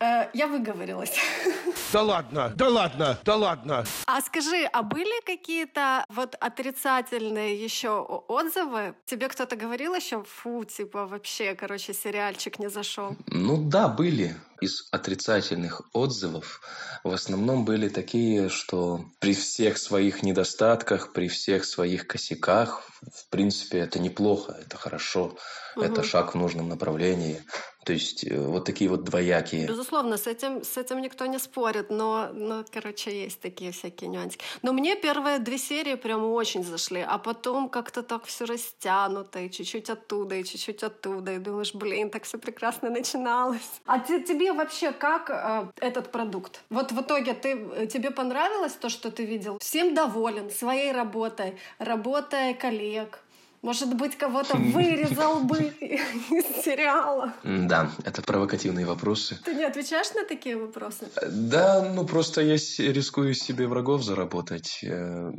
Э, 0.00 0.28
Я 0.32 0.46
выговорилась. 0.46 1.12
Да 1.92 2.02
ладно, 2.02 2.52
да 2.54 2.68
ладно, 2.68 3.18
да 3.24 3.34
ладно. 3.34 3.84
А 4.06 4.20
скажи, 4.20 4.64
а 4.72 4.82
были 4.84 5.24
какие-то 5.26 6.04
вот 6.08 6.36
отрицательные 6.38 7.60
еще 7.64 7.98
отзывы? 8.28 8.94
Тебе 9.06 9.28
кто-то 9.28 9.56
говорил 9.56 9.96
еще, 9.96 10.22
фу, 10.22 10.64
типа 10.64 11.06
вообще, 11.06 11.56
короче, 11.56 11.92
сериальчик 11.92 12.60
не 12.60 12.70
зашел? 12.70 13.16
Ну 13.26 13.56
да, 13.68 13.88
были. 13.88 14.36
Из 14.60 14.86
отрицательных 14.92 15.82
отзывов 15.92 16.60
в 17.02 17.12
основном 17.12 17.64
были 17.64 17.88
такие, 17.88 18.50
что 18.50 19.04
при 19.18 19.34
всех 19.34 19.76
своих 19.76 20.22
недостатках, 20.22 21.12
при 21.12 21.26
всех 21.26 21.64
своих 21.64 22.06
косяках, 22.06 22.82
в 23.12 23.28
принципе, 23.30 23.78
это 23.78 23.98
неплохо, 23.98 24.56
это 24.60 24.76
хорошо, 24.76 25.36
это 25.76 26.04
шаг 26.04 26.34
в 26.34 26.38
нужном 26.38 26.68
направлении. 26.68 27.42
То 27.90 27.94
есть 27.94 28.24
э, 28.24 28.38
вот 28.38 28.64
такие 28.64 28.88
вот 28.88 29.02
двоякие. 29.02 29.66
Безусловно, 29.66 30.16
с 30.16 30.28
этим, 30.28 30.62
с 30.62 30.76
этим 30.76 31.00
никто 31.02 31.26
не 31.26 31.38
спорит, 31.40 31.90
но, 31.90 32.28
но, 32.32 32.64
короче, 32.72 33.10
есть 33.24 33.40
такие 33.40 33.72
всякие 33.72 34.08
нюансики. 34.10 34.44
Но 34.62 34.72
мне 34.72 34.94
первые 34.94 35.40
две 35.40 35.58
серии 35.58 35.96
прям 35.96 36.24
очень 36.24 36.62
зашли, 36.62 37.00
а 37.00 37.18
потом 37.18 37.68
как-то 37.68 38.02
так 38.02 38.26
все 38.26 38.44
растянуто, 38.44 39.40
и 39.40 39.50
чуть-чуть 39.50 39.90
оттуда, 39.90 40.36
и 40.36 40.44
чуть-чуть 40.44 40.84
оттуда, 40.84 41.32
и 41.32 41.38
думаешь, 41.38 41.74
блин, 41.74 42.10
так 42.10 42.22
все 42.22 42.38
прекрасно 42.38 42.90
начиналось. 42.90 43.80
А 43.86 43.98
те- 43.98 44.22
тебе 44.22 44.52
вообще 44.52 44.92
как 44.92 45.30
э, 45.30 45.66
этот 45.80 46.12
продукт? 46.12 46.60
Вот 46.70 46.92
в 46.92 47.00
итоге 47.00 47.34
ты, 47.34 47.48
э, 47.74 47.86
тебе 47.88 48.12
понравилось 48.12 48.74
то, 48.74 48.88
что 48.88 49.10
ты 49.10 49.24
видел? 49.24 49.58
Всем 49.58 49.94
доволен 49.94 50.48
своей 50.50 50.92
работой, 50.92 51.56
работой 51.78 52.54
коллег? 52.54 53.18
Может 53.62 53.94
быть, 53.94 54.16
кого-то 54.16 54.56
вырезал 54.56 55.40
бы 55.40 55.58
из 55.80 56.64
сериала? 56.64 57.34
Да, 57.44 57.90
это 58.04 58.22
провокативные 58.22 58.86
вопросы. 58.86 59.38
Ты 59.44 59.54
не 59.54 59.64
отвечаешь 59.64 60.12
на 60.14 60.24
такие 60.24 60.56
вопросы? 60.56 61.08
Да, 61.30 61.82
ну 61.82 62.06
просто 62.06 62.40
я 62.40 62.54
рискую 62.54 63.34
себе 63.34 63.66
врагов 63.66 64.02
заработать, 64.02 64.80
э, 64.82 65.32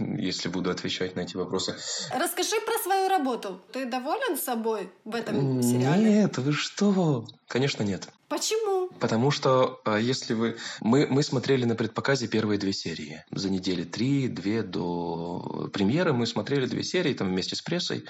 если 0.00 0.48
буду 0.48 0.70
отвечать 0.70 1.16
на 1.16 1.20
эти 1.20 1.36
вопросы. 1.36 1.76
Расскажи 2.14 2.56
про 2.64 2.78
свою 2.82 3.08
работу. 3.08 3.60
Ты 3.72 3.86
доволен 3.86 4.36
собой 4.36 4.90
в 5.04 5.14
этом 5.14 5.62
сериале? 5.62 6.22
Нет, 6.22 6.38
вы 6.38 6.52
что? 6.52 7.26
Конечно, 7.46 7.82
нет. 7.82 8.08
Почему? 8.28 8.88
Потому 9.00 9.30
что 9.30 9.80
э, 9.84 9.98
если 10.00 10.34
вы... 10.34 10.56
Мы, 10.80 11.06
мы 11.08 11.22
смотрели 11.22 11.64
на 11.64 11.74
предпоказе 11.74 12.28
первые 12.28 12.58
две 12.58 12.72
серии. 12.72 13.24
За 13.32 13.50
недели 13.50 13.82
три, 13.82 14.28
две 14.28 14.62
до 14.62 15.68
премьеры 15.72 16.12
мы 16.12 16.26
смотрели 16.26 16.66
две 16.66 16.84
серии 16.84 17.12
там 17.12 17.28
вместе 17.28 17.56
с 17.56 17.62
прессой. 17.62 18.04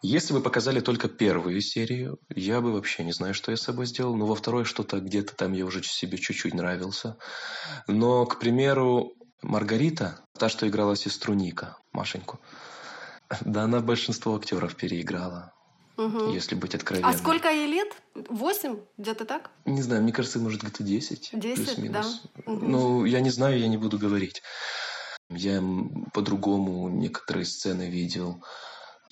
Если 0.00 0.32
бы 0.32 0.40
показали 0.40 0.80
только 0.80 1.08
первую 1.08 1.60
серию, 1.60 2.18
я 2.28 2.60
бы 2.60 2.72
вообще 2.72 3.04
не 3.04 3.12
знаю, 3.12 3.34
что 3.34 3.50
я 3.50 3.56
с 3.56 3.62
собой 3.62 3.86
сделал. 3.86 4.16
Но 4.16 4.26
во 4.26 4.34
второй 4.34 4.64
что-то 4.64 5.00
где-то 5.00 5.34
там 5.34 5.52
я 5.52 5.64
уже 5.64 5.82
себе 5.82 6.18
чуть-чуть 6.18 6.54
нравился. 6.54 7.16
Но, 7.86 8.26
к 8.26 8.38
примеру, 8.38 9.12
Маргарита, 9.42 10.20
та, 10.38 10.48
что 10.48 10.68
играла 10.68 10.96
сестру 10.96 11.34
Ника, 11.34 11.76
Машеньку, 11.92 12.40
да 13.40 13.62
она 13.64 13.80
большинство 13.80 14.36
актеров 14.36 14.76
переиграла, 14.76 15.52
Мгм. 15.96 16.30
если 16.32 16.54
быть 16.54 16.74
откровенным. 16.74 17.10
А 17.10 17.14
сколько 17.14 17.50
ей 17.50 17.66
лет? 17.66 17.88
Восемь? 18.28 18.78
Где-то 18.98 19.24
так? 19.24 19.50
Не 19.64 19.82
знаю, 19.82 20.02
мне 20.02 20.12
кажется, 20.12 20.38
может, 20.38 20.62
где-то 20.62 20.82
10. 20.82 21.30
10, 21.32 21.56
плюс-минус. 21.66 22.22
да. 22.34 22.42
Ну, 22.46 23.04
я 23.04 23.20
не 23.20 23.30
знаю, 23.30 23.58
я 23.58 23.68
не 23.68 23.76
буду 23.76 23.98
говорить. 23.98 24.42
Я 25.30 25.62
по-другому 26.12 26.88
некоторые 26.88 27.44
сцены 27.46 27.88
видел. 27.90 28.44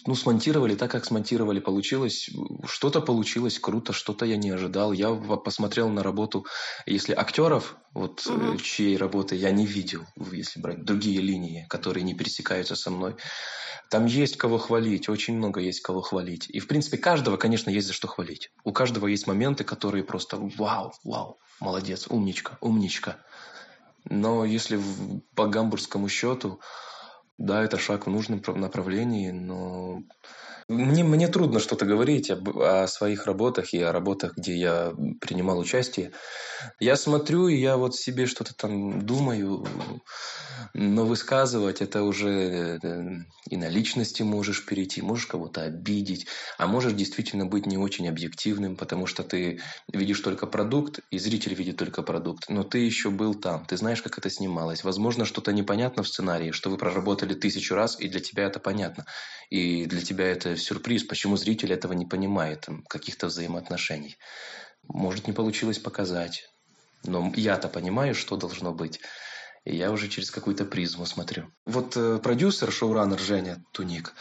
Ну, 0.07 0.15
смонтировали 0.15 0.75
так, 0.75 0.91
как 0.91 1.05
смонтировали. 1.05 1.61
Получилось, 1.61 2.31
что-то 2.67 3.01
получилось 3.01 3.59
круто, 3.59 3.93
что-то 3.93 4.25
я 4.25 4.37
не 4.37 4.51
ожидал. 4.51 4.93
Я 4.93 5.13
посмотрел 5.15 5.89
на 5.89 6.03
работу, 6.03 6.47
если 6.87 7.13
актеров, 7.13 7.77
вот 7.93 8.25
Мгм. 8.27 8.59
чьей 8.59 8.97
работы 8.97 9.37
я 9.37 9.51
не 9.51 9.67
видел, 9.67 10.07
если 10.33 10.61
брать 10.61 10.85
другие 10.85 11.21
линии, 11.21 11.67
которые 11.69 12.03
не 12.03 12.15
пересекаются 12.15 12.77
со 12.77 12.91
мной, 12.91 13.17
там 13.91 14.07
есть 14.07 14.37
кого 14.37 14.59
хвалить, 14.59 15.09
очень 15.09 15.37
много 15.37 15.61
есть 15.61 15.81
кого 15.81 16.01
хвалить. 16.01 16.47
И, 16.49 16.61
в 16.61 16.69
принципе, 16.69 16.97
каждого, 16.97 17.37
конечно, 17.37 17.71
есть 17.71 17.89
за 17.89 17.93
что 17.93 18.09
хвалить. 18.09 18.51
У 18.65 18.73
каждого 18.73 19.07
есть 19.07 19.27
моменты, 19.27 19.65
которые 19.65 20.05
просто 20.05 20.39
вау, 20.39 20.93
вау, 21.05 21.39
молодец, 21.61 22.07
умничка, 22.09 22.57
умничка. 22.61 23.19
Но 24.05 24.45
если 24.45 24.81
по 25.35 25.47
гамбургскому 25.47 26.09
счету, 26.09 26.61
да, 27.41 27.65
это 27.65 27.79
шаг 27.79 28.07
в 28.07 28.11
нужном 28.11 28.41
прав- 28.41 28.57
направлении, 28.57 29.31
но 29.31 30.03
мне, 30.71 31.05
мне 31.05 31.29
трудно 31.29 31.59
что-то 31.59 31.85
говорить 31.85 32.31
об- 32.31 32.57
о 32.59 32.87
своих 32.87 33.27
работах 33.27 33.75
и 33.75 33.83
о 33.83 33.93
работах, 33.93 34.37
где 34.37 34.57
я 34.57 34.93
принимал 35.21 35.59
участие. 35.59 36.13
Я 36.79 36.97
смотрю, 36.97 37.49
и 37.49 37.57
я 37.57 37.77
вот 37.77 37.97
себе 37.97 38.27
что-то 38.27 38.55
там 38.55 39.05
думаю, 39.05 39.67
но 40.75 41.05
высказывать 41.05 41.81
это 41.81 42.03
уже 42.05 42.79
э, 42.83 43.09
и 43.49 43.57
на 43.57 43.69
личности 43.69 44.23
можешь 44.23 44.65
перейти, 44.65 45.03
можешь 45.03 45.27
кого-то 45.27 45.63
обидеть, 45.63 46.27
а 46.59 46.67
можешь 46.67 46.93
действительно 46.93 47.47
быть 47.47 47.67
не 47.67 47.79
очень 47.79 48.09
объективным, 48.09 48.77
потому 48.77 49.07
что 49.07 49.23
ты 49.23 49.61
видишь 49.93 50.21
только 50.21 50.47
продукт, 50.47 51.01
и 51.11 51.19
зритель 51.19 51.55
видит 51.55 51.77
только 51.77 52.03
продукт, 52.03 52.49
но 52.49 52.63
ты 52.63 52.79
еще 52.79 53.11
был 53.11 53.35
там, 53.35 53.65
ты 53.67 53.77
знаешь, 53.77 54.03
как 54.03 54.19
это 54.19 54.31
снималось. 54.31 54.85
Возможно, 54.85 55.25
что-то 55.25 55.53
непонятно 55.53 56.03
в 56.03 56.09
сценарии, 56.09 56.53
что 56.53 56.71
вы 56.71 56.77
проработали 56.77 57.35
тысячу 57.35 57.75
раз, 57.75 57.99
и 57.99 58.09
для 58.09 58.21
тебя 58.21 58.45
это 58.45 58.61
понятно. 58.61 59.05
И 59.51 59.87
для 59.87 60.01
тебя 60.01 60.29
это 60.29 60.57
сюрприз, 60.63 61.05
почему 61.05 61.37
зритель 61.37 61.73
этого 61.73 61.93
не 61.95 62.07
понимает, 62.07 62.69
каких-то 62.89 63.27
взаимоотношений. 63.27 64.17
Может, 64.89 65.27
не 65.27 65.33
получилось 65.33 65.79
показать. 65.79 66.49
Но 67.05 67.33
я-то 67.37 67.69
понимаю, 67.69 68.15
что 68.15 68.37
должно 68.37 68.73
быть. 68.73 69.01
И 69.65 69.77
я 69.77 69.91
уже 69.91 70.09
через 70.09 70.31
какую-то 70.31 70.65
призму 70.65 71.07
смотрю. 71.07 71.51
Вот 71.67 71.97
э, 71.97 72.19
продюсер, 72.19 72.73
шоураннер 72.73 73.19
Женя 73.19 73.63
Туник, 73.73 74.15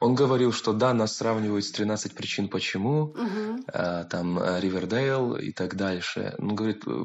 Он 0.00 0.14
говорил, 0.16 0.52
что 0.52 0.72
да, 0.72 0.92
нас 0.92 1.16
сравнивают 1.16 1.64
с 1.64 1.70
13 1.70 2.14
причин 2.14 2.48
почему, 2.48 3.14
Мгм. 3.14 3.64
э, 3.72 4.04
там 4.10 4.38
э, 4.40 4.60
Ривердейл 4.60 5.36
и 5.36 5.52
так 5.52 5.76
дальше. 5.76 6.34
Он 6.38 6.56
говорит, 6.56 6.82
э, 6.86 7.04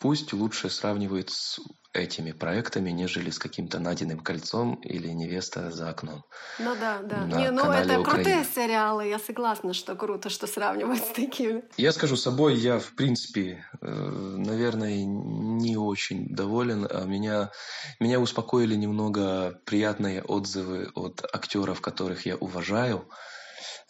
пусть 0.00 0.32
лучше 0.32 0.70
сравнивают 0.70 1.30
с 1.30 1.60
этими 1.92 2.32
проектами, 2.32 2.90
нежели 2.90 3.30
с 3.30 3.38
каким-то 3.38 3.78
найденным 3.80 4.20
кольцом 4.20 4.76
или 4.76 5.08
невеста 5.08 5.70
за 5.70 5.90
окном. 5.90 6.24
Ну 6.58 6.74
да, 6.76 7.00
да. 7.02 7.26
На 7.26 7.36
Не, 7.38 7.50
ну 7.50 7.62
канале 7.62 7.94
это 7.94 8.02
крутые 8.02 8.40
Украина. 8.40 8.44
сериалы, 8.44 9.08
я 9.08 9.18
согласна, 9.18 9.74
что 9.74 9.96
круто, 9.96 10.30
что 10.30 10.46
сравнивать 10.46 11.04
с 11.04 11.12
такими. 11.12 11.64
Я 11.76 11.92
скажу 11.92 12.16
собой, 12.16 12.56
я 12.56 12.78
в 12.78 12.94
принципе, 12.94 13.64
э, 13.80 13.86
наверное, 13.86 15.04
не 15.04 15.76
очень 15.76 16.28
доволен. 16.28 16.86
А 16.90 17.04
меня, 17.04 17.50
меня 17.98 18.20
успокоили 18.20 18.76
немного 18.76 19.60
приятные 19.64 20.22
отзывы 20.22 20.90
от 20.94 21.24
актеров, 21.34 21.80
которых 21.80 22.24
я 22.26 22.36
уважаю. 22.36 23.08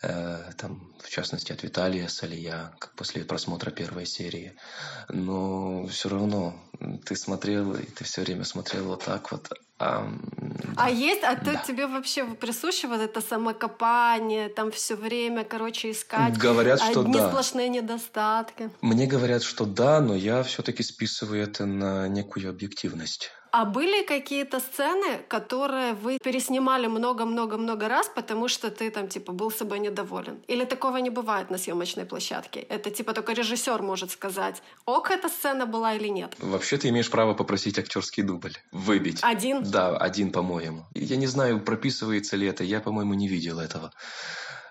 Э, 0.02 0.52
Там, 0.58 0.92
в 1.02 1.08
частности, 1.08 1.52
от 1.52 1.62
Виталия 1.62 2.08
Салия, 2.08 2.72
как 2.78 2.94
после 2.96 3.24
просмотра 3.24 3.70
первой 3.70 4.06
серии. 4.06 4.52
Но 5.08 5.86
все 5.86 6.08
равно 6.08 6.54
ты 7.06 7.16
смотрел, 7.16 7.74
и 7.74 7.84
ты 7.84 8.04
все 8.04 8.22
время 8.22 8.44
смотрел 8.44 8.84
вот 8.86 9.04
так 9.04 9.32
вот. 9.32 9.48
А, 9.78 10.06
А 10.76 10.90
есть, 10.90 11.22
а 11.24 11.36
то 11.36 11.52
Да. 11.52 11.62
тебе 11.66 11.86
вообще 11.86 12.24
присуще 12.24 12.86
вот 12.88 13.00
это 13.00 13.20
самокопание, 13.22 14.48
там 14.48 14.70
все 14.70 14.94
время, 14.94 15.44
короче, 15.44 15.90
искать. 15.90 16.36
Говорят, 16.36 16.80
что 16.80 17.00
Одни 17.00 17.14
да. 17.14 17.28
сплошные 17.28 17.68
недостатки. 17.68 18.70
Мне 18.82 19.06
говорят, 19.06 19.42
что 19.42 19.64
да, 19.64 20.00
но 20.00 20.14
я 20.14 20.42
все-таки 20.42 20.82
списываю 20.82 21.42
это 21.42 21.64
на 21.66 22.08
некую 22.08 22.50
объективность. 22.50 23.30
А 23.52 23.64
были 23.64 24.04
какие-то 24.04 24.60
сцены, 24.60 25.18
которые 25.28 25.94
вы 25.94 26.18
переснимали 26.22 26.86
много-много-много 26.86 27.88
раз, 27.88 28.08
потому 28.08 28.48
что 28.48 28.70
ты 28.70 28.90
там 28.90 29.08
типа 29.08 29.32
был 29.32 29.50
собой 29.50 29.80
недоволен? 29.80 30.40
Или 30.46 30.64
такого 30.64 30.98
не 30.98 31.10
бывает 31.10 31.50
на 31.50 31.58
съемочной 31.58 32.04
площадке? 32.04 32.60
Это 32.60 32.90
типа 32.90 33.12
только 33.12 33.32
режиссер 33.32 33.82
может 33.82 34.10
сказать, 34.12 34.62
ок, 34.86 35.10
эта 35.10 35.28
сцена 35.28 35.66
была 35.66 35.94
или 35.94 36.08
нет. 36.08 36.34
Вообще 36.38 36.76
ты 36.76 36.88
имеешь 36.88 37.10
право 37.10 37.34
попросить 37.34 37.78
актерский 37.78 38.22
дубль. 38.22 38.52
Выбить. 38.72 39.18
Один? 39.22 39.62
Да, 39.62 39.96
один, 39.96 40.30
по-моему. 40.30 40.86
Я 40.94 41.16
не 41.16 41.26
знаю, 41.26 41.60
прописывается 41.60 42.36
ли 42.36 42.46
это. 42.46 42.62
Я, 42.62 42.80
по-моему, 42.80 43.14
не 43.14 43.28
видел 43.28 43.58
этого. 43.58 43.92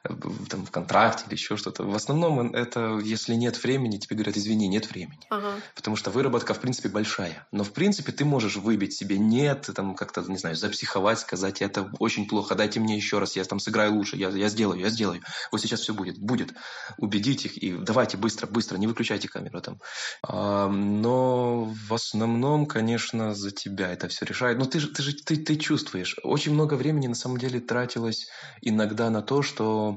В- 0.04 0.48
Там 0.48 0.66
в 0.66 0.72
контракте 0.72 1.26
или 1.28 1.34
еще 1.34 1.58
что-то. 1.58 1.84
В 1.84 1.96
основном 1.96 2.54
это, 2.54 3.00
если 3.04 3.34
нет 3.36 3.62
времени, 3.62 3.98
тебе 3.98 4.16
говорят, 4.16 4.38
извини, 4.38 4.68
нет 4.68 4.90
времени. 4.90 5.20
Ага. 5.30 5.54
Потому 5.76 5.96
что 5.96 6.10
выработка, 6.12 6.54
в 6.54 6.60
принципе, 6.60 6.90
большая. 6.90 7.48
Но, 7.52 7.64
в 7.64 7.72
принципе, 7.74 8.12
ты 8.12 8.26
можешь 8.26 8.56
выбить 8.56 8.94
себе 8.94 9.18
нет, 9.18 9.70
там 9.76 9.96
как-то, 9.96 10.22
не 10.28 10.38
знаю, 10.38 10.56
запсиховать, 10.56 11.20
сказать, 11.20 11.62
это 11.62 11.92
очень 12.00 12.28
плохо, 12.28 12.56
дайте 12.56 12.80
мне 12.80 12.96
еще 12.96 13.20
раз, 13.20 13.36
я 13.36 13.44
там 13.44 13.60
сыграю 13.60 13.94
лучше, 13.94 14.16
я, 14.18 14.30
я 14.30 14.50
сделаю, 14.50 14.80
я 14.80 14.90
сделаю. 14.90 15.22
Вот 15.52 15.62
сейчас 15.62 15.82
все 15.82 15.94
будет, 15.94 16.18
будет. 16.20 16.54
Убедить 16.98 17.46
их 17.46 17.58
и 17.58 17.74
давайте 17.74 18.18
быстро, 18.18 18.48
быстро, 18.48 18.78
не 18.78 18.88
выключайте 18.88 19.28
камеру 19.28 19.62
там. 19.62 19.80
А, 20.24 20.68
но 20.70 21.66
в 21.88 21.94
основном, 21.94 22.66
конечно, 22.66 23.34
за 23.36 23.52
тебя 23.52 23.92
это 23.92 24.08
все 24.08 24.26
решает. 24.26 24.58
Но 24.58 24.66
ты 24.66 24.80
же, 24.80 24.88
ты 24.88 25.04
же 25.04 25.14
ты, 25.14 25.36
ты 25.38 25.56
чувствуешь. 25.56 26.16
Очень 26.24 26.54
много 26.54 26.76
времени 26.76 27.08
на 27.08 27.16
самом 27.16 27.38
деле 27.38 27.60
тратилось 27.60 28.28
иногда 28.62 29.10
на 29.10 29.22
то, 29.22 29.42
что 29.42 29.89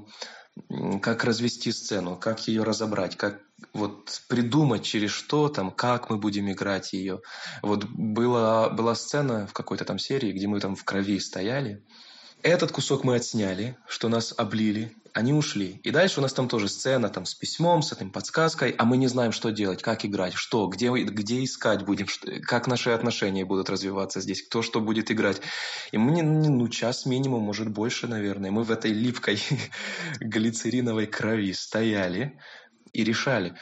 как 1.00 1.24
развести 1.24 1.72
сцену, 1.72 2.16
как 2.16 2.46
ее 2.46 2.62
разобрать, 2.62 3.16
как 3.16 3.40
вот 3.72 4.22
придумать 4.28 4.82
через 4.82 5.10
что 5.10 5.48
там, 5.48 5.70
как 5.70 6.10
мы 6.10 6.18
будем 6.18 6.50
играть 6.50 6.92
ее. 6.92 7.20
Вот 7.62 7.84
была, 7.84 8.68
была 8.68 8.94
сцена 8.94 9.46
в 9.46 9.52
какой-то 9.52 9.84
там 9.84 9.98
серии, 9.98 10.32
где 10.32 10.46
мы 10.46 10.60
там 10.60 10.76
в 10.76 10.84
крови 10.84 11.18
стояли. 11.20 11.84
Этот 12.42 12.72
кусок 12.72 13.04
мы 13.04 13.14
отсняли, 13.14 13.76
что 13.86 14.08
нас 14.08 14.34
облили, 14.36 14.92
они 15.12 15.32
ушли. 15.32 15.80
И 15.84 15.90
дальше 15.92 16.18
у 16.18 16.22
нас 16.22 16.32
там 16.32 16.48
тоже 16.48 16.68
сцена 16.68 17.08
там 17.08 17.24
с 17.24 17.34
письмом, 17.34 17.82
с 17.82 17.92
этим 17.92 18.10
подсказкой, 18.10 18.74
а 18.76 18.84
мы 18.84 18.96
не 18.96 19.06
знаем, 19.06 19.30
что 19.30 19.50
делать, 19.50 19.80
как 19.80 20.04
играть, 20.04 20.34
что, 20.34 20.66
где, 20.66 20.88
где 20.88 21.44
искать 21.44 21.84
будем, 21.84 22.08
что- 22.08 22.40
как 22.40 22.66
наши 22.66 22.90
отношения 22.90 23.44
будут 23.44 23.70
развиваться 23.70 24.20
здесь, 24.20 24.42
кто 24.42 24.62
что 24.62 24.80
будет 24.80 25.12
играть. 25.12 25.40
И 25.92 25.98
мы, 25.98 26.20
ну, 26.22 26.68
час 26.68 27.06
минимум, 27.06 27.42
может, 27.42 27.68
больше, 27.68 28.08
наверное. 28.08 28.50
Мы 28.50 28.64
в 28.64 28.72
этой 28.72 28.92
липкой 28.92 29.40
глицериновой 30.20 31.06
крови 31.06 31.52
стояли 31.52 32.40
и 32.92 33.04
решали. 33.04 33.54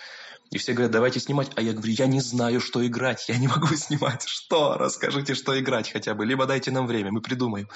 И 0.51 0.59
все 0.59 0.73
говорят, 0.73 0.91
давайте 0.91 1.21
снимать. 1.21 1.49
А 1.55 1.63
я 1.63 1.73
говорю, 1.73 1.93
я 1.93 2.07
не 2.07 2.21
знаю, 2.21 2.61
что 2.61 2.85
играть. 2.85 3.29
Я 3.29 3.37
не 3.37 3.47
могу 3.47 3.69
снимать. 3.77 4.25
Что? 4.27 4.77
Расскажите, 4.77 5.35
что 5.35 5.59
играть 5.59 5.91
хотя 5.91 6.15
бы. 6.15 6.27
Либо 6.27 6.47
дайте 6.47 6.73
нам 6.73 6.89
время, 6.89 7.13
мы 7.13 7.21
придумаем. 7.21 7.69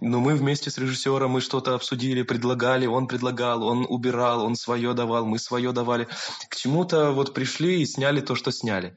Но 0.00 0.20
мы 0.20 0.36
вместе 0.36 0.70
с 0.70 0.78
режиссером, 0.78 1.32
мы 1.32 1.40
что-то 1.40 1.74
обсудили, 1.74 2.22
предлагали. 2.22 2.86
Он 2.86 3.08
предлагал, 3.08 3.64
он 3.64 3.84
убирал, 3.88 4.44
он 4.44 4.54
свое 4.54 4.94
давал, 4.94 5.26
мы 5.26 5.40
свое 5.40 5.72
давали. 5.72 6.06
К 6.48 6.54
чему-то 6.54 7.10
вот 7.10 7.34
пришли 7.34 7.82
и 7.82 7.86
сняли 7.86 8.20
то, 8.20 8.36
что 8.36 8.52
сняли. 8.52 8.96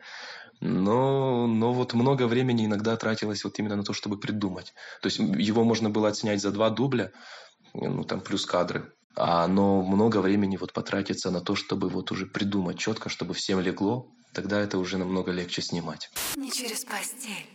Но, 0.59 1.47
но 1.47 1.73
вот 1.73 1.93
много 1.93 2.27
времени 2.27 2.65
иногда 2.65 2.97
тратилось 2.97 3.43
вот 3.43 3.57
именно 3.57 3.77
на 3.77 3.83
то, 3.83 3.93
чтобы 3.93 4.19
придумать. 4.19 4.73
То 5.01 5.07
есть 5.07 5.19
его 5.19 5.63
можно 5.63 5.89
было 5.89 6.09
отснять 6.09 6.41
за 6.41 6.51
два 6.51 6.69
дубля, 6.69 7.11
ну 7.73 8.03
там 8.03 8.21
плюс 8.21 8.45
кадры. 8.45 8.91
А, 9.17 9.47
но 9.47 9.81
много 9.81 10.17
времени 10.17 10.57
вот 10.57 10.73
потратится 10.73 11.31
на 11.31 11.41
то, 11.41 11.55
чтобы 11.55 11.89
вот 11.89 12.11
уже 12.11 12.27
придумать 12.27 12.77
четко, 12.77 13.09
чтобы 13.09 13.33
всем 13.33 13.59
легло. 13.59 14.07
Тогда 14.31 14.59
это 14.59 14.77
уже 14.77 14.97
намного 14.97 15.31
легче 15.31 15.63
снимать. 15.63 16.11
Не 16.35 16.51
через 16.51 16.85
постель. 16.85 17.47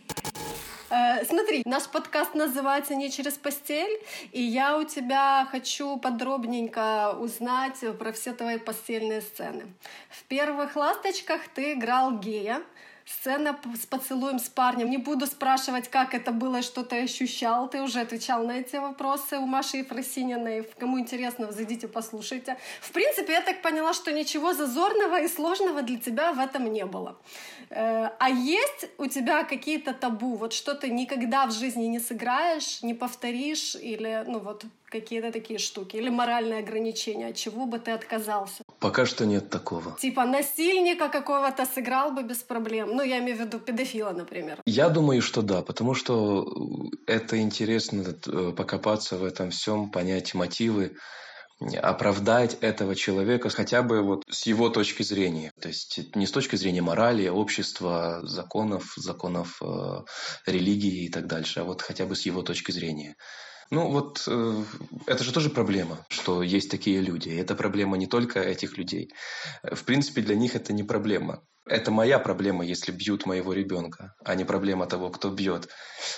Э, 0.89 1.23
смотри, 1.25 1.63
наш 1.65 1.87
подкаст 1.87 2.35
называется 2.35 2.95
«Не 2.95 3.09
через 3.09 3.33
постель», 3.33 3.97
и 4.33 4.41
я 4.41 4.77
у 4.77 4.83
тебя 4.83 5.47
хочу 5.49 5.97
подробненько 5.97 7.15
узнать 7.17 7.79
про 7.97 8.11
все 8.11 8.33
твои 8.33 8.57
постельные 8.57 9.21
сцены. 9.21 9.73
В 10.09 10.23
первых 10.25 10.75
«Ласточках» 10.75 11.47
ты 11.55 11.73
играл 11.73 12.19
гея, 12.19 12.61
Сцена 13.05 13.59
с 13.75 13.85
поцелуем 13.85 14.39
с 14.39 14.47
парнем. 14.47 14.89
Не 14.89 14.97
буду 14.97 15.25
спрашивать, 15.27 15.89
как 15.89 16.13
это 16.13 16.31
было, 16.31 16.61
что 16.61 16.83
ты 16.83 17.03
ощущал. 17.03 17.69
Ты 17.69 17.81
уже 17.81 17.99
отвечал 17.99 18.45
на 18.45 18.53
эти 18.59 18.77
вопросы 18.77 19.37
у 19.37 19.45
Маши 19.45 19.77
Ефросининой. 19.77 20.63
Кому 20.79 20.99
интересно, 20.99 21.51
зайдите, 21.51 21.87
послушайте. 21.89 22.57
В 22.81 22.91
принципе, 22.91 23.33
я 23.33 23.41
так 23.41 23.61
поняла, 23.61 23.93
что 23.93 24.13
ничего 24.13 24.53
зазорного 24.53 25.21
и 25.21 25.27
сложного 25.27 25.81
для 25.81 25.99
тебя 25.99 26.31
в 26.31 26.39
этом 26.39 26.71
не 26.71 26.85
было. 26.85 27.17
Э, 27.69 28.09
А 28.19 28.29
есть 28.29 28.85
у 28.97 29.07
тебя 29.07 29.43
какие-то 29.43 29.93
табу? 29.93 30.35
Вот 30.35 30.53
что 30.53 30.73
ты 30.73 30.89
никогда 30.89 31.45
в 31.47 31.51
жизни 31.51 31.85
не 31.85 31.99
сыграешь, 31.99 32.83
не 32.83 32.93
повторишь? 32.93 33.75
Или, 33.75 34.23
ну 34.27 34.39
вот, 34.39 34.65
какие-то 34.89 35.31
такие 35.31 35.59
штуки? 35.59 35.97
Или 35.97 36.09
моральные 36.09 36.59
ограничения? 36.59 37.27
От 37.27 37.35
чего 37.35 37.65
бы 37.65 37.79
ты 37.79 37.91
отказался? 37.91 38.63
Пока 38.79 39.05
что 39.05 39.25
нет 39.25 39.49
такого. 39.49 39.95
Типа 39.99 40.25
насильника 40.25 41.09
какого-то 41.09 41.65
сыграл 41.65 42.11
бы 42.11 42.23
без 42.23 42.37
проблем. 42.37 42.95
Ну, 42.95 43.03
я 43.03 43.19
имею 43.19 43.37
в 43.37 43.39
виду 43.39 43.59
педофила, 43.59 44.11
например. 44.11 44.61
Я 44.65 44.89
думаю, 44.89 45.21
что 45.21 45.41
да, 45.41 45.61
потому 45.61 45.95
что 45.95 46.91
э, 47.07 47.13
это 47.13 47.41
интересно 47.41 48.03
э, 48.27 48.51
покопаться 48.55 49.17
в 49.17 49.23
этом 49.23 49.49
всем, 49.49 49.89
понять 49.89 50.33
мотивы, 50.35 50.95
оправдать 51.81 52.57
этого 52.61 52.95
человека 52.95 53.49
хотя 53.49 53.81
бы 53.81 54.01
вот 54.01 54.23
с 54.29 54.45
его 54.45 54.69
точки 54.69 55.03
зрения. 55.03 55.51
То 55.59 55.69
есть 55.69 56.15
не 56.15 56.25
с 56.25 56.31
точки 56.31 56.55
зрения 56.55 56.81
морали, 56.81 57.27
общества, 57.27 58.21
законов, 58.23 58.93
законов 58.97 59.61
э, 59.61 60.01
религии 60.45 61.05
и 61.05 61.09
так 61.09 61.27
дальше, 61.27 61.61
а 61.61 61.63
вот 61.63 61.81
хотя 61.81 62.05
бы 62.05 62.15
с 62.15 62.25
его 62.25 62.41
точки 62.41 62.71
зрения. 62.71 63.15
Ну 63.71 63.89
вот 63.89 64.23
э, 64.27 64.63
это 65.07 65.23
же 65.23 65.33
тоже 65.33 65.49
проблема, 65.49 66.05
что 66.09 66.43
есть 66.43 66.69
такие 66.69 67.01
люди. 67.01 67.29
И 67.29 67.35
это 67.35 67.55
проблема 67.55 67.97
не 67.97 68.07
только 68.07 68.39
этих 68.39 68.77
людей. 68.77 69.11
В 69.63 69.83
принципе, 69.83 70.21
для 70.21 70.35
них 70.35 70.55
это 70.55 70.73
не 70.73 70.83
проблема. 70.83 71.43
Это 71.65 71.91
моя 71.91 72.19
проблема, 72.19 72.65
если 72.65 72.91
бьют 72.91 73.25
моего 73.25 73.53
ребенка, 73.53 74.15
а 74.25 74.35
не 74.35 74.43
проблема 74.43 74.85
того, 74.85 75.09
кто 75.09 75.29
бьет. 75.29 75.69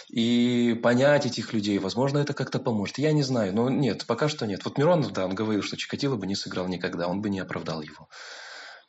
И 0.10 0.80
понять 0.82 1.26
этих 1.28 1.54
людей, 1.54 1.78
возможно, 1.78 2.18
это 2.18 2.34
как-то 2.34 2.60
поможет. 2.60 2.98
Я 2.98 3.12
не 3.12 3.22
знаю, 3.22 3.54
но 3.54 3.70
нет, 3.70 4.08
пока 4.08 4.28
что 4.28 4.48
нет. 4.48 4.66
Вот 4.66 4.78
Миронов, 4.78 5.12
да, 5.12 5.26
он 5.26 5.36
говорил, 5.36 5.62
что 5.62 5.78
Чикатило 5.78 6.16
бы 6.16 6.26
не 6.26 6.36
сыграл 6.36 6.68
никогда, 6.68 7.08
он 7.08 7.22
бы 7.22 7.30
не 7.30 7.40
оправдал 7.40 7.82
его. 7.82 8.10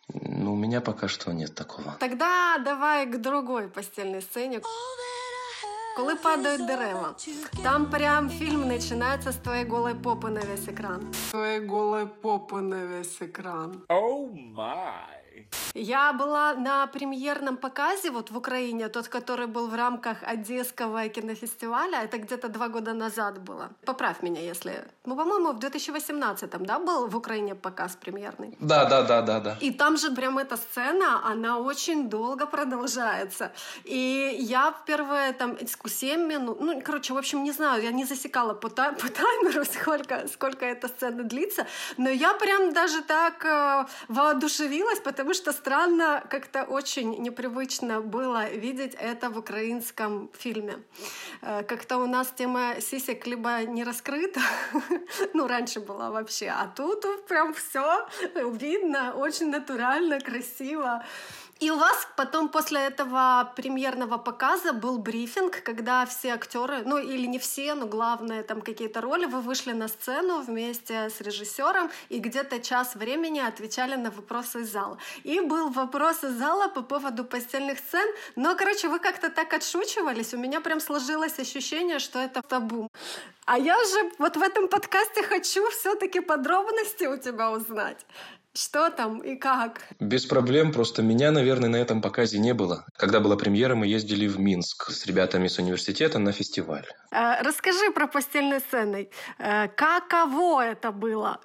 Но 0.09 0.53
у 0.53 0.57
меня 0.57 0.81
пока 0.81 1.09
что 1.09 1.33
нет 1.33 1.55
такого. 1.55 1.97
Тогда 2.01 2.59
давай 2.65 3.07
к 3.07 3.21
другой 3.21 3.69
постельной 3.69 4.23
сцене. 4.23 4.61
Коли 5.97 6.15
падають 6.15 6.67
дерева, 6.67 7.17
там 7.63 7.91
прям 7.91 8.29
фильм 8.29 8.69
начинается 8.69 9.33
с 9.33 9.37
твоей 9.37 9.65
голой 9.65 9.95
попы 9.95 10.29
на 10.29 10.41
весь 10.41 10.69
экран. 10.69 11.11
Твоей 11.31 11.61
голой 11.61 12.07
попы 12.07 12.61
на 12.61 12.85
весь 12.85 13.17
экран. 13.21 13.85
О 13.89 14.27
май! 14.27 15.26
Я 15.75 16.13
была 16.13 16.55
на 16.55 16.87
премьерном 16.87 17.57
показе 17.57 18.11
вот 18.11 18.31
в 18.31 18.37
Украине, 18.37 18.89
тот, 18.89 19.09
который 19.09 19.47
был 19.47 19.69
в 19.69 19.75
рамках 19.75 20.23
Одесского 20.23 21.09
кинофестиваля. 21.09 22.03
Это 22.05 22.19
где-то 22.19 22.49
два 22.49 22.69
года 22.69 22.95
назад 22.95 23.39
было. 23.39 23.71
Поправь 23.85 24.23
меня, 24.23 24.41
если... 24.41 24.85
Ну, 25.05 25.17
по-моему, 25.17 25.53
в 25.53 25.59
2018-м, 25.59 26.67
да, 26.67 26.79
был 26.79 27.07
в 27.07 27.17
Украине 27.17 27.55
показ 27.55 27.97
премьерный? 27.97 28.57
Да, 28.61 28.85
да, 28.85 29.03
да, 29.03 29.23
да, 29.23 29.41
да. 29.41 29.57
И 29.61 29.71
там 29.71 29.97
же 29.97 30.11
прям 30.11 30.39
эта 30.39 30.57
сцена, 30.57 31.31
она 31.33 31.59
очень 31.59 32.09
долго 32.09 32.47
продолжается. 32.47 33.53
И 33.85 34.37
я 34.41 34.73
впервые 34.73 35.33
там 35.33 35.57
7 35.85 36.21
минут, 36.27 36.61
ну, 36.61 36.83
короче, 36.83 37.15
в 37.15 37.19
общем, 37.19 37.45
не 37.45 37.53
знаю, 37.53 37.83
я 37.83 37.93
не 37.93 38.05
засекала 38.05 38.55
по, 38.55 38.69
тай- 38.69 38.93
по 38.93 39.09
таймеру, 39.09 39.65
сколько, 39.81 40.29
сколько 40.29 40.65
эта 40.65 40.89
сцена 40.89 41.23
длится, 41.23 41.67
но 41.97 42.09
я 42.09 42.35
прям 42.35 42.73
даже 42.73 43.03
так 43.03 43.45
э, 43.45 43.87
воодушевилась, 44.09 45.01
потому 45.01 45.26
что 45.35 45.53
странно, 45.53 46.23
как-то 46.31 46.65
очень 46.65 47.23
непривычно 47.23 48.01
было 48.01 48.49
видеть 48.51 48.95
это 48.95 49.31
в 49.31 49.39
украинском 49.39 50.31
фильме. 50.39 50.79
Э, 51.43 51.63
Как-то 51.63 51.99
у 51.99 52.07
нас 52.07 52.33
тема 52.37 52.81
сисек 52.81 53.27
либо 53.27 53.63
не 53.65 53.85
раскрыта, 53.85 54.41
ну, 55.35 55.47
раньше 55.47 55.81
была 55.81 56.11
вообще, 56.11 56.49
а 56.49 56.67
тут 56.67 57.27
прям 57.27 57.53
все 57.55 58.07
видно, 58.53 59.15
очень 59.15 59.51
натурально, 59.51 60.21
красиво. 60.21 61.05
И 61.59 61.71
у 61.71 61.79
вас 61.79 62.07
потом 62.17 62.51
после 62.51 62.81
этого 62.81 63.51
премьерного 63.57 64.19
показа 64.19 64.75
был 64.75 64.99
брифинг, 64.99 65.63
когда 65.63 66.05
все 66.05 66.35
актеры, 66.35 66.83
ну 66.85 66.99
или 66.99 67.27
не 67.27 67.39
все, 67.39 67.73
но 67.73 67.87
главное 67.87 68.43
там 68.43 68.61
какие-то 68.61 69.01
роли, 69.01 69.25
вы 69.25 69.41
вышли 69.41 69.73
на 69.73 69.89
сцену 69.89 70.43
вместе 70.43 71.09
с 71.09 71.19
режиссером 71.23 71.91
и 72.11 72.19
где-то 72.19 72.61
час 72.61 72.95
времени 72.95 73.41
отвечали 73.41 73.97
на 73.97 74.11
вопросы 74.11 74.61
из 74.61 74.71
зала. 74.71 74.99
И 75.25 75.41
был 75.41 75.71
вопрос 75.71 76.25
из 76.25 76.33
зала 76.33 76.69
по 76.69 76.83
поводу 76.83 77.25
постельных 77.25 77.79
сцен, 77.79 78.07
но, 78.37 78.55
короче, 78.55 78.89
вы 78.89 78.99
как-то 78.99 79.31
так 79.31 79.55
отшучивались, 79.55 80.35
у 80.35 80.37
меня 80.37 80.61
прям 80.61 80.79
сложилось 80.79 81.39
ощущение, 81.39 82.01
что 82.01 82.19
это 82.19 82.43
табу. 82.43 82.91
А 83.47 83.59
я 83.59 83.77
же 83.77 84.11
вот 84.19 84.37
в 84.37 84.43
этом 84.43 84.69
подкасте 84.69 85.23
хочу 85.23 85.71
все-таки 85.71 86.21
подробности 86.21 87.05
у 87.05 87.17
тебя 87.17 87.51
узнать. 87.51 88.05
Что 88.57 88.89
там 88.89 89.19
и 89.19 89.37
как? 89.37 89.83
Без 90.01 90.25
проблем, 90.25 90.73
просто 90.73 91.03
меня, 91.03 91.31
наверное, 91.31 91.69
на 91.69 91.77
этом 91.77 92.01
показе 92.01 92.39
не 92.39 92.55
было. 92.55 92.87
Когда 92.97 93.21
была 93.21 93.37
премьера, 93.37 93.75
мы 93.75 93.87
ездили 93.87 94.27
в 94.27 94.39
Минск 94.41 94.91
с 94.91 95.05
ребятами 95.05 95.47
с 95.47 95.59
университета 95.59 96.19
на 96.19 96.33
фестиваль. 96.33 96.87
Э, 97.13 97.43
Расскажи 97.43 97.91
про 97.93 98.07
постельные 98.07 98.61
сцены. 98.61 99.11
Э, 99.39 99.69
Каково 99.69 100.63
это 100.63 100.91
было? 100.91 101.39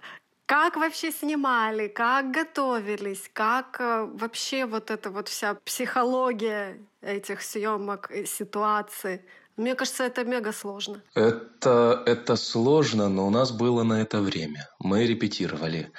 Как 0.46 0.78
вообще 0.78 1.12
снимали, 1.12 1.90
как 1.90 2.32
готовились, 2.32 3.30
как 3.34 3.82
э, 3.82 4.08
вообще 4.14 4.66
вот 4.66 4.90
эта 4.90 5.10
вот 5.10 5.28
вся 5.28 5.56
психология 5.66 6.78
этих 7.02 7.42
съемок, 7.42 8.10
ситуаций? 8.26 9.22
Мне 9.58 9.76
кажется, 9.76 10.06
это 10.06 10.24
мега 10.24 10.54
сложно. 10.54 11.02
Это, 11.14 12.04
это 12.06 12.38
сложно, 12.38 13.10
но 13.10 13.28
у 13.28 13.30
нас 13.30 13.52
было 13.52 13.84
на 13.84 14.02
это 14.02 14.22
время. 14.22 14.70
Мы 14.80 15.06
репетировали. 15.06 15.92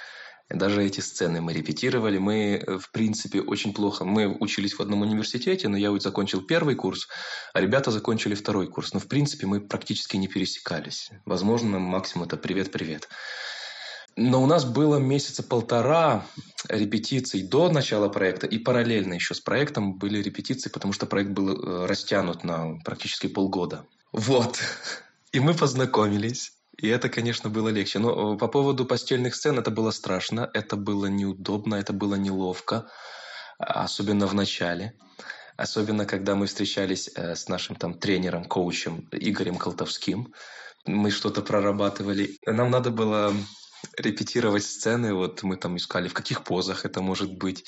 Даже 0.49 0.85
эти 0.85 1.01
сцены 1.01 1.41
мы 1.41 1.53
репетировали. 1.53 2.19
Мы, 2.19 2.63
э, 2.65 2.79
в 2.79 2.91
принципе, 2.91 3.41
очень 3.41 3.73
плохо. 3.73 4.05
Мы 4.05 4.29
учились 4.29 4.75
в 4.75 4.81
одном 4.81 5.03
университете, 5.03 5.69
но 5.69 5.77
я 5.77 5.91
вот 5.91 6.03
закончил 6.03 6.43
первый 6.43 6.75
курс, 6.75 7.09
а 7.55 7.61
ребята 7.61 7.91
закончили 7.91 8.35
второй 8.35 8.69
курс. 8.69 8.93
Но, 8.93 9.01
в 9.01 9.09
принципе, 9.09 9.47
мы 9.47 9.61
практически 9.61 10.17
не 10.17 10.29
пересекались. 10.29 11.11
Возможно, 11.25 11.79
максимум 11.79 12.27
это 12.27 12.37
«привет-привет». 12.37 13.09
Но 14.17 14.43
у 14.43 14.47
нас 14.47 14.65
было 14.65 14.99
месяца 14.99 15.43
полтора 15.43 16.27
репетиций 16.69 17.43
до 17.43 17.71
начала 17.71 18.09
проекта, 18.09 18.47
и 18.47 18.59
параллельно 18.59 19.15
еще 19.15 19.35
с 19.35 19.41
проектом 19.41 19.97
были 19.97 20.23
репетиции, 20.23 20.69
потому 20.69 20.93
что 20.93 21.07
проект 21.07 21.31
был 21.31 21.49
э, 21.49 21.87
растянут 21.87 22.45
на 22.45 22.79
практически 22.85 23.27
полгода. 23.27 23.87
Вот. 24.13 24.59
И 25.33 25.41
мы 25.41 25.55
познакомились. 25.55 26.53
И 26.77 26.89
это, 26.89 27.09
конечно, 27.09 27.51
было 27.51 27.69
легче. 27.69 27.99
Но 27.99 28.35
э, 28.35 28.39
по 28.39 28.49
поводу 28.49 28.85
постельных 28.87 29.35
сцен 29.35 29.59
это 29.59 29.71
было 29.71 29.91
страшно, 29.91 30.51
это 30.55 30.77
было 30.77 31.07
неудобно, 31.07 31.77
это 31.77 31.93
было 31.93 32.15
неловко, 32.15 32.89
а, 33.59 33.85
особенно 33.85 34.27
в 34.27 34.35
начале. 34.35 34.95
Особенно, 35.57 36.07
когда 36.07 36.35
мы 36.35 36.47
встречались 36.47 37.11
э, 37.15 37.35
с 37.35 37.49
нашим 37.49 37.77
там 37.77 37.95
тренером, 37.95 38.45
коучем 38.45 39.09
Игорем 39.13 39.57
Колтовским. 39.57 40.33
Мы 40.87 41.11
что-то 41.11 41.43
прорабатывали. 41.43 42.39
Нам 42.47 42.71
надо 42.71 42.91
было 42.91 43.33
репетировать 43.97 44.65
сцены, 44.65 45.15
вот 45.15 45.43
мы 45.43 45.57
там 45.57 45.77
искали, 45.77 46.09
в 46.09 46.15
каких 46.15 46.45
позах 46.45 46.85
это 46.85 47.01
может 47.01 47.33
быть, 47.33 47.65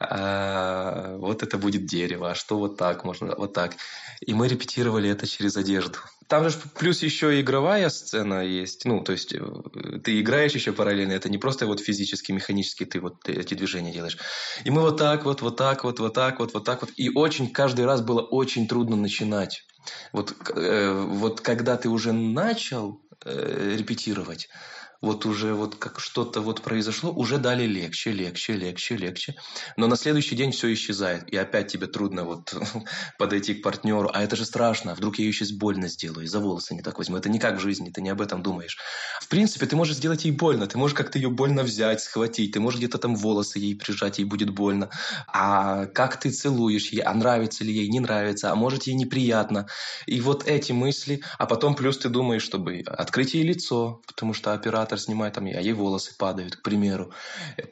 А, 0.00 1.16
вот 1.18 1.42
это 1.42 1.58
будет 1.58 1.86
дерево, 1.86 2.30
а 2.30 2.34
что 2.34 2.58
вот 2.58 2.76
так 2.76 3.04
можно, 3.04 3.34
вот 3.36 3.52
так. 3.52 3.76
И 4.20 4.34
мы 4.34 4.48
репетировали 4.48 5.08
это 5.08 5.26
через 5.26 5.56
одежду. 5.56 5.98
Там 6.28 6.48
же 6.48 6.56
плюс 6.78 7.02
еще 7.02 7.36
и 7.36 7.42
игровая 7.42 7.88
сцена 7.90 8.44
есть, 8.44 8.86
ну, 8.86 9.02
то 9.02 9.12
есть 9.12 9.34
э, 9.34 9.40
ты 10.02 10.20
играешь 10.20 10.54
еще 10.54 10.72
параллельно, 10.72 11.12
это 11.12 11.28
не 11.28 11.38
просто 11.38 11.66
вот 11.66 11.80
физически, 11.80 12.32
механически 12.32 12.84
ты 12.84 13.00
вот 13.00 13.28
эти 13.28 13.54
движения 13.54 13.92
делаешь. 13.92 14.18
И 14.64 14.70
мы 14.70 14.80
вот 14.80 14.96
так 14.96 15.24
вот, 15.24 15.42
вот 15.42 15.56
так 15.56 15.84
вот, 15.84 16.00
вот 16.00 16.14
так 16.14 16.38
вот, 16.40 16.54
вот 16.54 16.64
так 16.64 16.80
вот. 16.80 16.90
И 16.96 17.10
очень 17.10 17.50
каждый 17.50 17.84
раз 17.84 18.00
было 18.00 18.22
очень 18.22 18.66
трудно 18.66 18.96
начинать. 18.96 19.64
Вот, 20.12 20.34
э, 20.56 20.92
вот 20.92 21.40
когда 21.42 21.76
ты 21.76 21.88
уже 21.90 22.12
начал 22.12 23.02
э, 23.24 23.76
репетировать, 23.76 24.48
вот 25.04 25.26
уже 25.26 25.54
вот 25.54 25.76
как 25.76 26.00
что-то 26.00 26.40
вот 26.40 26.62
произошло, 26.62 27.12
уже 27.12 27.38
дали 27.38 27.64
легче, 27.64 28.10
легче, 28.10 28.54
легче, 28.54 28.96
легче. 28.96 29.34
Но 29.76 29.86
на 29.86 29.96
следующий 29.96 30.34
день 30.36 30.52
все 30.52 30.72
исчезает. 30.72 31.30
И 31.30 31.36
опять 31.36 31.68
тебе 31.70 31.86
трудно 31.86 32.24
вот 32.24 32.54
подойти 33.18 33.54
к 33.54 33.62
партнеру. 33.62 34.10
А 34.12 34.22
это 34.22 34.36
же 34.36 34.44
страшно. 34.44 34.94
Вдруг 34.94 35.18
я 35.18 35.24
ее 35.24 35.32
сейчас 35.32 35.52
больно 35.52 35.88
сделаю, 35.88 36.24
и 36.24 36.28
за 36.28 36.40
волосы 36.40 36.74
не 36.74 36.82
так 36.82 36.98
возьму. 36.98 37.16
Это 37.16 37.28
не 37.28 37.38
как 37.38 37.56
в 37.56 37.60
жизни, 37.60 37.90
ты 37.90 38.00
не 38.00 38.10
об 38.10 38.20
этом 38.20 38.42
думаешь. 38.42 38.78
В 39.20 39.28
принципе, 39.28 39.66
ты 39.66 39.76
можешь 39.76 39.96
сделать 39.96 40.24
ей 40.24 40.32
больно. 40.32 40.66
Ты 40.66 40.78
можешь 40.78 40.96
как-то 40.96 41.18
ее 41.18 41.30
больно 41.30 41.62
взять, 41.62 42.00
схватить. 42.00 42.52
Ты 42.52 42.60
можешь 42.60 42.78
где-то 42.78 42.98
там 42.98 43.14
волосы 43.14 43.58
ей 43.58 43.76
прижать, 43.76 44.18
ей 44.18 44.24
будет 44.24 44.50
больно. 44.50 44.90
А 45.28 45.86
как 45.86 46.18
ты 46.18 46.30
целуешь 46.30 46.88
ей, 46.88 47.00
а 47.00 47.12
нравится 47.14 47.64
ли 47.64 47.72
ей, 47.72 47.88
не 47.88 48.00
нравится, 48.00 48.50
а 48.50 48.54
может 48.54 48.84
ей 48.84 48.94
неприятно. 48.94 49.66
И 50.06 50.20
вот 50.20 50.46
эти 50.46 50.72
мысли, 50.72 51.22
а 51.38 51.46
потом 51.46 51.74
плюс 51.74 51.98
ты 51.98 52.08
думаешь, 52.08 52.42
чтобы 52.42 52.82
открыть 52.86 53.34
ей 53.34 53.44
лицо, 53.44 54.02
потому 54.06 54.32
что 54.34 54.52
оператор 54.52 54.93
снимает 55.00 55.34
там, 55.34 55.46
а 55.46 55.60
ей 55.60 55.72
волосы 55.72 56.16
падают, 56.16 56.56
к 56.56 56.62
примеру. 56.62 57.12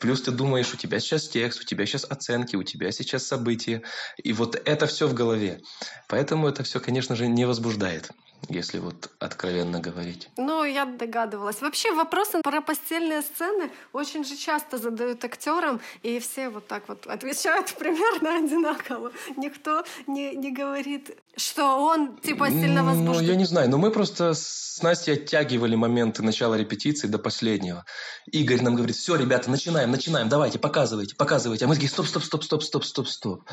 Плюс 0.01 0.23
ты 0.23 0.31
думаешь, 0.31 0.73
у 0.73 0.77
тебя 0.77 1.01
сейчас 1.01 1.29
текст, 1.29 1.61
у 1.61 1.65
тебя 1.65 1.87
сейчас 1.87 2.05
оценки, 2.05 2.57
у 2.57 2.63
тебя 2.63 2.93
сейчас 2.93 3.27
события. 3.27 3.83
И 4.23 4.33
вот 4.33 4.61
это 4.65 4.87
все 4.87 5.07
в 5.07 5.15
голове. 5.15 5.61
Поэтому 6.09 6.49
это 6.49 6.63
все, 6.63 6.81
конечно 6.81 7.17
же, 7.17 7.27
не 7.27 7.45
возбуждает 7.45 8.11
если 8.49 8.79
вот 8.79 9.11
откровенно 9.19 9.81
говорить. 9.81 10.29
Ну, 10.37 10.65
я 10.65 10.85
догадывалась. 10.85 11.61
Вообще 11.61 11.93
вопросы 11.93 12.41
про 12.43 12.61
постельные 12.61 13.23
сцены 13.23 13.71
очень 13.93 14.25
же 14.25 14.37
часто 14.37 14.79
задают 14.79 15.25
актерам, 15.25 15.81
и 16.03 16.19
все 16.19 16.49
вот 16.49 16.67
так 16.67 16.89
вот 16.89 17.07
отвечают 17.07 17.75
примерно 17.79 18.39
одинаково. 18.39 19.13
Никто 19.37 19.85
не, 20.07 20.35
не 20.35 20.53
говорит, 20.53 21.17
что 21.37 21.77
он 21.79 22.17
типа 22.19 22.49
сильно 22.49 22.83
Ну, 22.83 22.91
возбужден. 22.91 23.25
я 23.31 23.37
не 23.37 23.45
знаю, 23.45 23.71
но 23.71 23.79
мы 23.79 23.91
просто 23.91 24.35
с 24.35 24.81
Настей 24.83 25.15
оттягивали 25.15 25.75
моменты 25.77 26.23
начала 26.23 26.57
репетиции 26.57 27.07
до 27.07 27.19
последнего. 27.19 27.85
Игорь 28.27 28.63
нам 28.63 28.75
говорит, 28.75 28.97
все, 28.97 29.17
ребята, 29.17 29.51
начинаем, 29.51 29.91
начинаем, 29.91 30.29
давайте, 30.29 30.59
показывайте, 30.59 31.15
показывайте. 31.15 31.65
А 31.65 31.69
мы 31.69 31.75
такие, 31.75 31.91
стоп, 31.91 32.07
стоп, 32.07 32.25
стоп, 32.25 32.43
стоп, 32.45 32.63
стоп, 32.65 32.85
стоп, 32.85 33.09
стоп. 33.09 33.45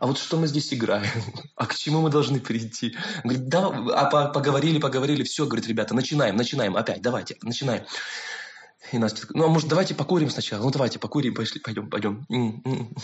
А 0.00 0.06
вот 0.06 0.18
что 0.18 0.36
мы 0.36 0.46
здесь 0.46 0.72
играем? 0.72 1.06
А 1.56 1.66
к 1.66 1.74
чему 1.74 2.00
мы 2.00 2.10
должны 2.10 2.40
перейти? 2.40 2.96
Он 3.22 3.30
Говорит, 3.30 3.48
да, 3.48 3.68
а 3.68 4.04
по- 4.06 4.28
поговорили, 4.28 4.78
поговорили, 4.78 5.22
все, 5.22 5.46
говорит, 5.46 5.66
ребята, 5.66 5.94
начинаем, 5.94 6.36
начинаем, 6.36 6.76
опять, 6.76 7.00
давайте, 7.00 7.36
начинаем. 7.42 7.84
И 8.92 8.98
Настя 8.98 9.26
ну, 9.30 9.46
а 9.46 9.48
может, 9.48 9.68
давайте 9.68 9.94
покурим 9.94 10.28
сначала? 10.28 10.62
Ну, 10.62 10.70
давайте 10.70 10.98
покурим, 10.98 11.34
пошли, 11.34 11.60
пойдем, 11.60 11.88
пойдем. 11.88 12.26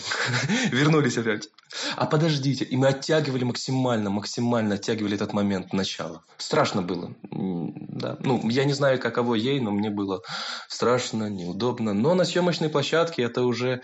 Вернулись 0.71 1.17
опять. 1.17 1.49
А 1.95 2.05
подождите. 2.05 2.65
И 2.65 2.77
мы 2.77 2.87
оттягивали 2.87 3.43
максимально, 3.43 4.09
максимально 4.09 4.75
оттягивали 4.75 5.15
этот 5.15 5.33
момент 5.33 5.73
начала. 5.73 6.23
Страшно 6.37 6.81
было. 6.83 7.15
Да. 7.31 8.17
Ну, 8.19 8.47
я 8.49 8.65
не 8.65 8.73
знаю, 8.73 8.99
каково 8.99 9.35
ей, 9.35 9.59
но 9.59 9.71
мне 9.71 9.89
было 9.89 10.21
страшно, 10.67 11.29
неудобно. 11.29 11.93
Но 11.93 12.13
на 12.13 12.25
съемочной 12.25 12.69
площадке 12.69 13.23
это 13.23 13.41
уже 13.43 13.81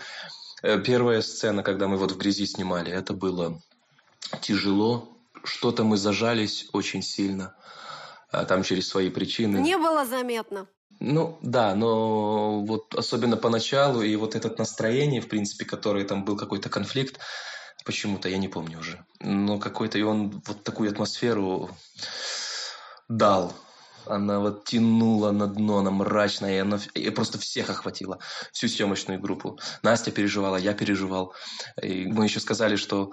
первая 0.62 1.22
сцена, 1.22 1.62
когда 1.62 1.88
мы 1.88 1.96
вот 1.96 2.12
в 2.12 2.16
грязи 2.16 2.46
снимали. 2.46 2.92
Это 2.92 3.12
было 3.12 3.60
тяжело. 4.40 5.16
Что-то 5.44 5.84
мы 5.84 5.96
зажались 5.96 6.68
очень 6.72 7.02
сильно. 7.02 7.54
а 8.30 8.44
Там 8.44 8.62
через 8.62 8.88
свои 8.88 9.10
причины. 9.10 9.58
Не 9.58 9.78
было 9.78 10.04
заметно. 10.04 10.66
Ну, 11.00 11.38
да, 11.42 11.74
но 11.74 12.64
вот 12.64 12.94
особенно 12.94 13.36
поначалу, 13.36 14.02
и 14.02 14.16
вот 14.16 14.34
это 14.34 14.52
настроение, 14.58 15.20
в 15.20 15.28
принципе, 15.28 15.64
которое 15.64 16.04
там 16.04 16.24
был 16.24 16.36
какой-то 16.36 16.68
конфликт, 16.68 17.20
почему-то, 17.84 18.28
я 18.28 18.38
не 18.38 18.48
помню 18.48 18.80
уже, 18.80 19.04
но 19.20 19.58
какой-то, 19.58 19.96
и 19.96 20.02
он 20.02 20.42
вот 20.44 20.64
такую 20.64 20.90
атмосферу 20.90 21.70
дал. 23.08 23.52
Она 24.06 24.40
вот 24.40 24.64
тянула 24.64 25.30
на 25.30 25.46
дно, 25.46 25.78
она 25.78 25.90
мрачная, 25.90 26.56
и 26.56 26.58
она 26.58 26.78
и 26.94 27.10
просто 27.10 27.38
всех 27.38 27.70
охватила, 27.70 28.18
всю 28.52 28.68
съемочную 28.68 29.20
группу. 29.20 29.58
Настя 29.82 30.10
переживала, 30.10 30.56
я 30.56 30.74
переживал. 30.74 31.34
И 31.82 32.06
мы 32.06 32.24
еще 32.24 32.40
сказали, 32.40 32.76
что 32.76 33.12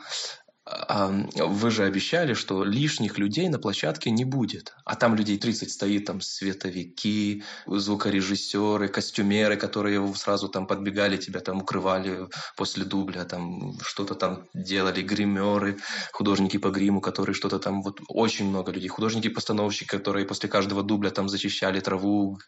вы 0.65 1.69
же 1.69 1.84
обещали, 1.84 2.34
что 2.34 2.63
лишних 2.63 3.19
людей 3.19 3.49
на 3.49 3.60
площадке 3.60 4.10
не 4.10 4.25
будет. 4.25 4.73
А 4.84 4.95
там 4.95 5.15
людей 5.15 5.38
30 5.38 5.71
стоит, 5.71 6.06
там 6.06 6.21
световики, 6.21 7.43
звукорежиссеры, 7.67 8.88
костюмеры, 8.88 9.58
которые 9.58 10.15
сразу 10.15 10.49
там 10.49 10.65
подбегали, 10.65 11.17
тебя 11.17 11.39
там 11.39 11.60
укрывали 11.60 12.28
после 12.58 12.84
дубля, 12.84 13.25
там 13.25 13.78
что-то 13.82 14.15
там 14.15 14.47
делали, 14.56 15.04
гримеры, 15.04 15.78
художники 16.12 16.58
по 16.58 16.71
гриму, 16.71 16.99
которые 16.99 17.36
что-то 17.36 17.60
там, 17.60 17.84
вот 17.84 17.99
очень 18.08 18.49
много 18.49 18.71
людей, 18.71 18.88
художники-постановщики, 18.88 19.88
которые 19.88 20.25
после 20.25 20.49
каждого 20.49 20.82
дубля 20.82 21.12
там 21.12 21.30
зачищали 21.30 21.80
траву, 21.80 22.39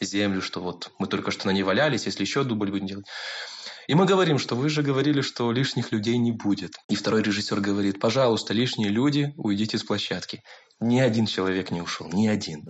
землю, 0.00 0.40
что 0.40 0.60
вот 0.60 0.92
мы 0.98 1.08
только 1.08 1.30
что 1.30 1.46
на 1.46 1.50
ней 1.50 1.62
валялись, 1.62 2.06
если 2.06 2.22
еще 2.22 2.42
дубль 2.42 2.70
будем 2.70 2.86
делать. 2.86 3.06
И 3.88 3.94
мы 3.94 4.04
говорим, 4.04 4.38
что 4.38 4.56
вы 4.56 4.68
же 4.68 4.82
говорили, 4.82 5.20
что 5.20 5.52
лишних 5.52 5.92
людей 5.92 6.18
не 6.18 6.32
будет. 6.32 6.74
И 6.88 6.96
второй 6.96 7.22
режиссер 7.22 7.60
говорит, 7.60 8.00
пожалуйста, 8.00 8.52
лишние 8.52 8.88
люди, 8.88 9.32
уйдите 9.36 9.78
с 9.78 9.84
площадки. 9.84 10.42
Ни 10.80 10.98
один 10.98 11.26
человек 11.26 11.70
не 11.70 11.80
ушел, 11.80 12.08
ни 12.12 12.26
один. 12.26 12.66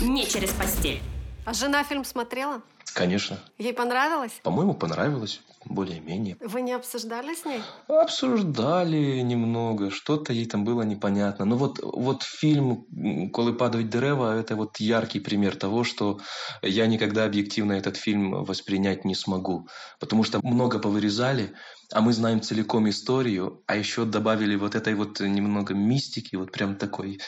Не 0.00 0.26
через 0.26 0.50
постель. 0.50 1.00
А 1.46 1.54
жена 1.54 1.82
фильм 1.82 2.04
смотрела? 2.04 2.62
Конечно. 2.92 3.40
Ей 3.56 3.72
понравилось? 3.72 4.40
По-моему, 4.42 4.74
понравилось. 4.74 5.40
Более-менее. 5.68 6.36
Вы 6.40 6.62
не 6.62 6.72
обсуждали 6.72 7.34
с 7.34 7.44
ней? 7.44 7.60
Обсуждали 7.88 9.20
немного, 9.20 9.90
что-то 9.90 10.32
ей 10.32 10.46
там 10.46 10.64
было 10.64 10.82
непонятно. 10.82 11.44
Но 11.44 11.56
вот, 11.56 11.80
вот 11.82 12.22
фильм 12.22 12.86
«Коли 13.32 13.52
падают 13.52 13.90
дерева»– 13.90 14.34
это 14.40 14.56
вот 14.56 14.80
яркий 14.80 15.20
пример 15.20 15.56
того, 15.56 15.84
что 15.84 16.20
я 16.62 16.86
никогда 16.86 17.24
объективно 17.24 17.72
этот 17.72 17.96
фильм 17.96 18.44
воспринять 18.44 19.04
не 19.04 19.14
смогу. 19.14 19.68
Потому 20.00 20.24
что 20.24 20.40
много 20.42 20.78
повырезали, 20.78 21.52
а 21.92 22.00
мы 22.00 22.12
знаем 22.12 22.40
целиком 22.42 22.88
историю, 22.88 23.62
а 23.66 23.76
еще 23.76 24.04
добавили 24.04 24.56
вот 24.56 24.74
этой 24.74 24.94
вот 24.94 25.20
немного 25.20 25.74
мистики, 25.74 26.36
вот 26.36 26.52
прям 26.52 26.76
такой 26.76 27.18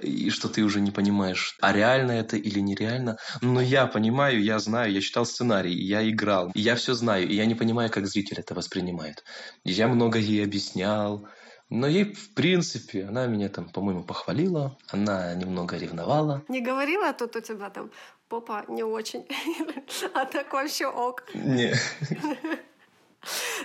и 0.00 0.30
что 0.30 0.48
ты 0.48 0.62
уже 0.62 0.80
не 0.80 0.90
понимаешь, 0.90 1.56
а 1.60 1.72
реально 1.72 2.12
это 2.12 2.36
или 2.36 2.60
нереально. 2.60 3.18
Но 3.40 3.60
я 3.60 3.86
понимаю, 3.86 4.42
я 4.42 4.58
знаю, 4.58 4.92
я 4.92 5.00
читал 5.00 5.26
сценарий, 5.26 5.74
я 5.74 6.08
играл, 6.08 6.50
я 6.54 6.76
все 6.76 6.94
знаю, 6.94 7.28
и 7.28 7.34
я 7.34 7.46
не 7.46 7.54
понимаю, 7.54 7.90
как 7.90 8.06
зритель 8.06 8.40
это 8.40 8.54
воспринимает. 8.54 9.24
Я 9.64 9.88
много 9.88 10.18
ей 10.18 10.44
объяснял, 10.44 11.28
но 11.68 11.86
ей, 11.86 12.14
в 12.14 12.34
принципе, 12.34 13.04
она 13.04 13.26
меня 13.26 13.48
там, 13.48 13.68
по-моему, 13.68 14.04
похвалила, 14.04 14.78
она 14.88 15.34
немного 15.34 15.76
ревновала. 15.76 16.42
Не 16.48 16.60
говорила, 16.60 17.12
тут 17.12 17.36
у 17.36 17.40
тебя 17.40 17.70
там 17.70 17.90
попа 18.28 18.64
не 18.68 18.82
очень, 18.82 19.26
а 20.14 20.24
так 20.24 20.52
вообще 20.52 20.86
ок. 20.86 21.24
Не. 21.34 21.74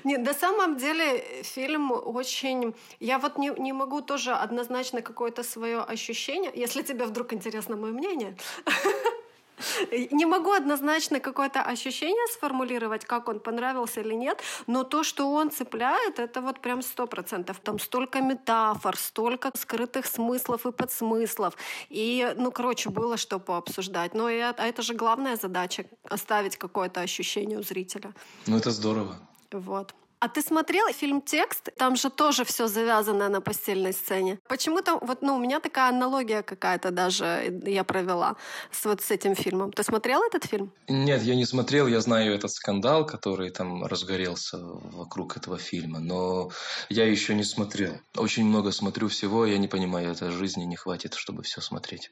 Нет, 0.03 0.21
на 0.21 0.33
самом 0.33 0.77
деле 0.77 1.43
фильм 1.43 1.91
очень... 1.91 2.73
Я 2.99 3.19
вот 3.19 3.37
не, 3.37 3.51
не 3.57 3.73
могу 3.73 4.01
тоже 4.01 4.33
однозначно 4.33 5.01
какое-то 5.01 5.43
свое 5.43 5.81
ощущение, 5.81 6.51
если 6.55 6.81
тебе 6.81 7.05
вдруг 7.05 7.33
интересно 7.33 7.75
мое 7.75 7.91
мнение, 7.91 8.35
не 10.11 10.25
могу 10.25 10.51
однозначно 10.51 11.19
какое-то 11.19 11.61
ощущение 11.61 12.27
сформулировать, 12.33 13.05
как 13.05 13.29
он 13.29 13.39
понравился 13.39 14.01
или 14.01 14.13
нет, 14.13 14.41
но 14.67 14.83
то, 14.83 15.03
что 15.03 15.31
он 15.31 15.51
цепляет, 15.51 16.19
это 16.19 16.41
вот 16.41 16.59
прям 16.59 16.81
сто 16.81 17.07
процентов. 17.07 17.59
Там 17.59 17.79
столько 17.79 18.21
метафор, 18.21 18.97
столько 18.97 19.51
скрытых 19.55 20.05
смыслов 20.05 20.65
и 20.65 20.71
подсмыслов. 20.71 21.55
И, 21.89 22.33
ну, 22.37 22.51
короче, 22.51 22.89
было 22.89 23.17
что 23.17 23.39
пообсуждать. 23.39 24.13
Но 24.13 24.29
и, 24.29 24.39
а 24.39 24.53
это 24.57 24.81
же 24.81 24.93
главная 24.93 25.35
задача— 25.35 25.85
оставить 26.09 26.57
какое-то 26.57 27.01
ощущение 27.01 27.59
у 27.59 27.63
зрителя. 27.63 28.13
Ну, 28.47 28.57
это 28.57 28.71
здорово. 28.71 29.15
Вот. 29.51 29.93
А 30.21 30.27
ты 30.27 30.43
смотрел 30.43 30.87
фильм 30.93 31.19
«Текст»? 31.19 31.69
Там 31.77 31.95
же 31.95 32.11
тоже 32.11 32.43
все 32.43 32.67
завязано 32.67 33.27
на 33.29 33.41
постельной 33.41 33.91
сцене. 33.91 34.37
Почему 34.47 34.81
там, 34.81 34.99
вот, 35.01 35.23
ну, 35.23 35.35
у 35.35 35.39
меня 35.39 35.59
такая 35.59 35.89
аналогия 35.89 36.43
какая-то 36.43 36.91
даже 36.91 37.59
я 37.65 37.83
провела 37.83 38.35
с 38.71 38.85
вот 38.85 39.01
с 39.01 39.09
этим 39.09 39.33
фильмом. 39.33 39.71
Ты 39.71 39.83
смотрел 39.83 40.21
этот 40.21 40.45
фильм? 40.45 40.71
Нет, 40.87 41.23
я 41.23 41.35
не 41.35 41.45
смотрел. 41.45 41.87
Я 41.87 42.01
знаю 42.01 42.35
этот 42.35 42.51
скандал, 42.51 43.03
который 43.07 43.49
там 43.49 43.83
разгорелся 43.83 44.59
вокруг 44.59 45.37
этого 45.37 45.57
фильма, 45.57 45.99
но 45.99 46.51
я 46.89 47.07
еще 47.07 47.33
не 47.33 47.43
смотрел. 47.43 47.99
Очень 48.15 48.45
много 48.45 48.71
смотрю 48.71 49.07
всего, 49.07 49.47
я 49.47 49.57
не 49.57 49.67
понимаю, 49.67 50.11
это 50.11 50.29
жизни 50.29 50.65
не 50.65 50.75
хватит, 50.75 51.15
чтобы 51.15 51.41
все 51.41 51.61
смотреть 51.61 52.11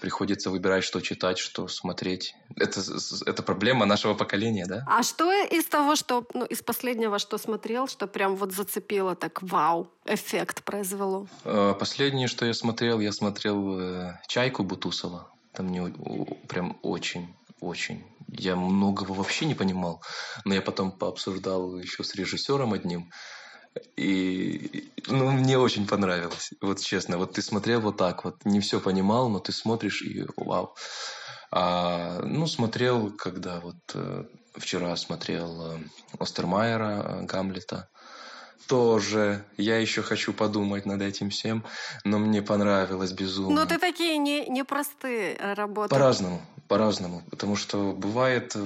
приходится 0.00 0.50
выбирать, 0.50 0.84
что 0.84 1.00
читать, 1.00 1.38
что 1.38 1.68
смотреть. 1.68 2.34
Это, 2.56 2.80
это 3.26 3.42
проблема 3.42 3.86
нашего 3.86 4.14
поколения, 4.14 4.66
да? 4.66 4.84
А 4.86 5.02
что 5.02 5.30
из 5.32 5.64
того, 5.66 5.96
что 5.96 6.26
ну, 6.34 6.44
из 6.44 6.62
последнего, 6.62 7.18
что 7.18 7.38
смотрел, 7.38 7.88
что 7.88 8.06
прям 8.06 8.36
вот 8.36 8.52
зацепило, 8.52 9.14
так 9.14 9.42
вау, 9.42 9.90
эффект 10.04 10.62
произвело? 10.64 11.26
Э, 11.44 11.74
последнее, 11.78 12.28
что 12.28 12.46
я 12.46 12.54
смотрел, 12.54 13.00
я 13.00 13.12
смотрел 13.12 13.78
э, 13.78 14.20
«Чайку» 14.26 14.62
Бутусова. 14.62 15.28
Там 15.52 15.66
мне 15.66 15.92
прям 16.48 16.78
очень, 16.82 17.34
очень. 17.60 18.04
Я 18.28 18.56
многого 18.56 19.12
вообще 19.12 19.46
не 19.46 19.54
понимал, 19.54 20.02
но 20.44 20.54
я 20.54 20.62
потом 20.62 20.92
пообсуждал 20.92 21.78
еще 21.78 22.04
с 22.04 22.14
режиссером 22.14 22.74
одним. 22.74 23.10
И 23.96 24.90
ну, 25.06 25.30
мне 25.30 25.58
очень 25.58 25.86
понравилось. 25.86 26.52
Вот 26.60 26.80
честно, 26.80 27.18
вот 27.18 27.32
ты 27.32 27.42
смотрел 27.42 27.80
вот 27.80 27.96
так 27.96 28.24
вот, 28.24 28.44
не 28.44 28.60
все 28.60 28.80
понимал, 28.80 29.28
но 29.28 29.38
ты 29.38 29.52
смотришь 29.52 30.02
и 30.02 30.24
вау. 30.36 30.74
А, 31.50 32.20
ну, 32.22 32.46
смотрел, 32.46 33.10
когда 33.10 33.60
вот 33.60 33.76
э, 33.94 34.24
вчера 34.54 34.94
смотрел 34.96 35.72
э, 35.72 35.78
Остермайера, 36.18 37.20
э, 37.20 37.22
Гамлета. 37.24 37.88
Тоже 38.66 39.46
я 39.56 39.78
еще 39.78 40.02
хочу 40.02 40.34
подумать 40.34 40.84
над 40.84 41.00
этим 41.00 41.30
всем, 41.30 41.64
но 42.04 42.18
мне 42.18 42.42
понравилось 42.42 43.12
безумно. 43.12 43.62
Но 43.62 43.66
ты 43.66 43.78
такие 43.78 44.18
не, 44.18 44.46
непростые 44.46 45.36
работы. 45.54 45.88
По-разному, 45.88 46.42
по-разному. 46.68 47.22
Потому 47.30 47.56
что 47.56 47.92
бывает 47.92 48.56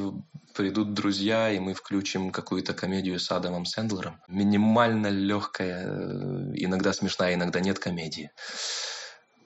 придут 0.54 0.94
друзья, 0.94 1.50
и 1.50 1.58
мы 1.58 1.74
включим 1.74 2.30
какую-то 2.30 2.74
комедию 2.74 3.18
с 3.18 3.30
Адамом 3.30 3.64
Сэндлером. 3.64 4.20
Минимально 4.28 5.08
легкая, 5.08 5.86
э, 5.86 6.52
иногда 6.54 6.92
смешная, 6.92 7.34
иногда 7.34 7.60
нет 7.60 7.78
комедии. 7.78 8.30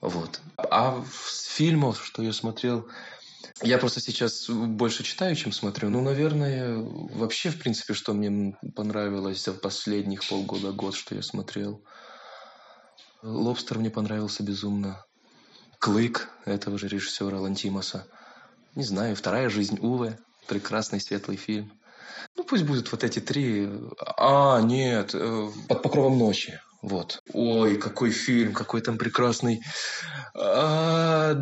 Вот. 0.01 0.41
А 0.57 1.03
с 1.09 1.47
фильмов, 1.47 2.03
что 2.03 2.21
я 2.21 2.33
смотрел, 2.33 2.87
я 3.61 3.77
просто 3.77 4.01
сейчас 4.01 4.49
больше 4.49 5.03
читаю, 5.03 5.35
чем 5.35 5.51
смотрю. 5.51 5.89
Ну, 5.89 6.01
наверное, 6.01 6.77
вообще, 6.77 7.49
в 7.49 7.59
принципе, 7.59 7.93
что 7.93 8.13
мне 8.13 8.55
понравилось 8.75 9.43
за 9.43 9.53
последних 9.53 10.27
полгода, 10.27 10.71
год, 10.71 10.95
что 10.95 11.15
я 11.15 11.23
смотрел. 11.23 11.83
«Лобстер» 13.23 13.79
мне 13.79 13.89
понравился 13.89 14.43
безумно. 14.43 15.03
«Клык» 15.79 16.29
этого 16.45 16.77
же 16.77 16.87
режиссера 16.87 17.39
Лантимоса. 17.39 18.05
Не 18.77 18.83
знаю, 18.83 19.15
«Вторая 19.15 19.49
жизнь 19.49 19.79
Уве» 19.81 20.19
прекрасный 20.47 21.01
светлый 21.01 21.35
фильм. 21.35 21.71
Ну, 22.35 22.43
пусть 22.43 22.63
будут 22.63 22.91
вот 22.91 23.03
эти 23.03 23.17
три. 23.17 23.67
А, 24.17 24.61
нет, 24.61 25.15
э, 25.15 25.47
под 25.67 25.81
покровом 25.81 26.19
ночи. 26.19 26.61
Вот. 26.83 27.23
Ой, 27.33 27.77
какой 27.77 28.11
фильм, 28.11 28.53
какой 28.53 28.81
там 28.81 28.99
прекрасный. 28.99 29.63
А, 30.35 31.33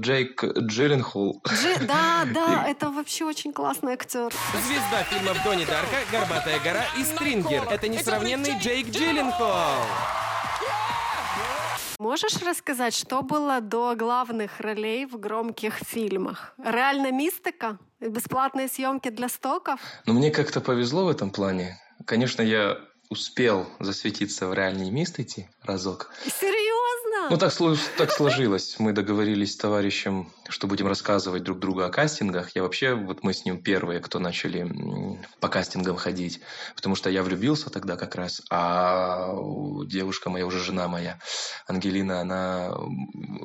Джейк 0.00 0.42
Джилленхол. 0.60 1.42
Да, 1.86 2.24
да, 2.32 2.66
это 2.66 2.88
вообще 2.88 3.26
очень 3.26 3.52
классный 3.52 3.92
актер. 3.92 4.32
Звезда 4.66 5.02
фильмов 5.10 5.36
Донни 5.44 5.66
Дарка, 5.66 5.96
Горбатая 6.10 6.58
гора 6.60 6.86
и 6.98 7.04
Стрингер. 7.04 7.64
Это 7.68 7.86
несравненный 7.86 8.58
Джейк 8.60 8.88
Джилленхол. 8.88 10.25
Можешь 11.98 12.42
рассказать, 12.42 12.94
что 12.94 13.22
было 13.22 13.60
до 13.60 13.94
главных 13.94 14.60
ролей 14.60 15.06
в 15.06 15.18
громких 15.18 15.78
фильмах? 15.78 16.54
Реально 16.62 17.10
мистика? 17.10 17.78
Бесплатные 18.00 18.68
съемки 18.68 19.08
для 19.08 19.28
стоков? 19.28 19.80
Ну, 20.04 20.12
мне 20.12 20.30
как-то 20.30 20.60
повезло 20.60 21.06
в 21.06 21.08
этом 21.08 21.30
плане. 21.30 21.78
Конечно, 22.04 22.42
я 22.42 22.78
успел 23.10 23.66
засветиться 23.80 24.48
в 24.48 24.54
реальной 24.54 24.90
мистике 24.90 25.48
разок. 25.62 26.10
Серьезно? 26.24 27.30
Ну, 27.30 27.38
так, 27.38 27.52
так 27.96 28.12
сложилось. 28.12 28.76
Мы 28.78 28.92
договорились 28.92 29.52
с 29.52 29.56
товарищем, 29.56 30.32
что 30.48 30.66
будем 30.66 30.86
рассказывать 30.86 31.42
друг 31.42 31.58
другу 31.58 31.82
о 31.82 31.90
кастингах. 31.90 32.54
Я 32.54 32.62
вообще, 32.62 32.94
вот 32.94 33.22
мы 33.22 33.32
с 33.32 33.44
ним 33.44 33.62
первые, 33.62 34.00
кто 34.00 34.18
начали 34.18 34.70
по 35.40 35.48
кастингам 35.48 35.96
ходить. 35.96 36.40
Потому 36.74 36.94
что 36.94 37.10
я 37.10 37.22
влюбился 37.22 37.70
тогда 37.70 37.96
как 37.96 38.14
раз, 38.14 38.42
а 38.50 39.34
девушка 39.86 40.30
моя, 40.30 40.46
уже 40.46 40.62
жена 40.62 40.88
моя, 40.88 41.18
Ангелина, 41.66 42.20
она 42.20 42.74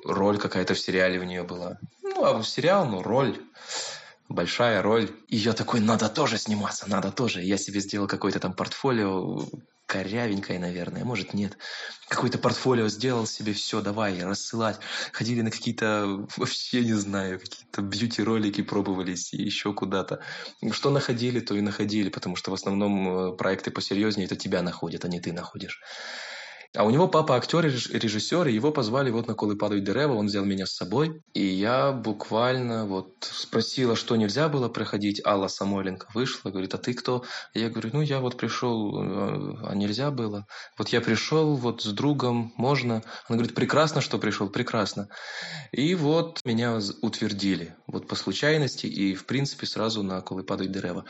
роль 0.06 0.38
какая-то 0.38 0.74
в 0.74 0.80
сериале 0.80 1.20
у 1.20 1.24
нее 1.24 1.44
была. 1.44 1.80
Ну, 2.04 2.26
а 2.26 2.44
сериал, 2.44 2.86
ну, 2.86 3.02
роль 3.02 3.40
большая 4.34 4.82
роль. 4.82 5.10
И 5.28 5.38
я 5.38 5.54
такой, 5.54 5.80
надо 5.80 6.10
тоже 6.10 6.38
сниматься, 6.38 6.90
надо 6.90 7.12
тоже. 7.12 7.42
Я 7.42 7.58
себе 7.58 7.80
сделал 7.80 8.08
какое-то 8.08 8.40
там 8.40 8.54
портфолио, 8.54 9.46
корявенькая, 9.86 10.58
наверное, 10.58 11.04
может, 11.04 11.34
нет. 11.34 11.58
Какое-то 12.08 12.38
портфолио 12.38 12.88
сделал 12.88 13.28
себе, 13.28 13.52
все, 13.52 13.82
давай, 13.82 14.24
рассылать. 14.24 14.80
Ходили 15.12 15.42
на 15.42 15.52
какие-то, 15.52 16.28
вообще 16.38 16.86
не 16.86 16.94
знаю, 16.94 17.40
какие-то 17.40 17.82
бьюти-ролики 17.82 18.62
пробовались 18.62 19.34
и 19.34 19.42
еще 19.44 19.74
куда-то. 19.74 20.22
Что 20.72 20.92
находили, 20.92 21.42
то 21.42 21.56
и 21.56 21.62
находили, 21.62 22.10
потому 22.10 22.38
что 22.38 22.52
в 22.52 22.54
основном 22.54 23.34
э, 23.34 23.36
проекты 23.36 23.70
посерьезнее 23.70 24.28
это 24.28 24.38
тебя 24.38 24.62
находят, 24.62 25.04
а 25.04 25.10
не 25.10 25.20
ты 25.20 25.34
находишь. 25.34 25.82
А 26.74 26.86
у 26.86 26.90
него 26.90 27.10
папа 27.10 27.36
актер 27.36 27.66
и 27.66 27.70
режиссер, 27.70 28.48
и 28.48 28.54
его 28.54 28.72
позвали 28.72 29.12
вот 29.12 29.28
на 29.28 29.34
«Колы 29.34 29.58
падают 29.58 29.84
дерева», 29.84 30.14
он 30.14 30.28
взял 30.28 30.46
меня 30.46 30.66
с 30.66 30.72
собой. 30.72 31.22
И 31.34 31.44
я 31.44 31.92
буквально 31.92 32.86
вот 32.86 33.12
спросила, 33.20 33.98
что 33.98 34.16
нельзя 34.16 34.48
было 34.48 34.70
проходить. 34.70 35.22
Алла 35.26 35.50
Самойленко 35.50 36.08
вышла, 36.14 36.50
говорит, 36.50 36.74
а 36.74 36.78
ты 36.78 36.94
кто? 36.94 37.26
Я 37.54 37.70
говорю, 37.70 37.90
ну 37.92 38.02
я 38.02 38.22
вот 38.22 38.38
пришел, 38.38 39.04
э, 39.04 39.58
а 39.68 39.76
нельзя 39.76 40.12
было. 40.12 40.48
Вот 40.78 40.88
я 40.90 41.02
пришел 41.02 41.56
вот 41.58 41.82
с 41.82 41.92
другом, 41.92 42.54
можно? 42.56 43.04
Она 43.28 43.38
говорит, 43.38 43.54
прекрасно, 43.54 44.00
что 44.00 44.18
пришел, 44.18 44.48
прекрасно. 44.48 45.10
И 45.74 45.94
вот 45.94 46.40
меня 46.46 46.80
утвердили, 47.02 47.76
вот 47.86 48.08
по 48.08 48.16
случайности, 48.16 48.86
и 48.86 49.14
в 49.14 49.26
принципе 49.26 49.66
сразу 49.66 50.04
на 50.04 50.22
«Колы 50.22 50.44
падают 50.44 50.72
дерева». 50.72 51.04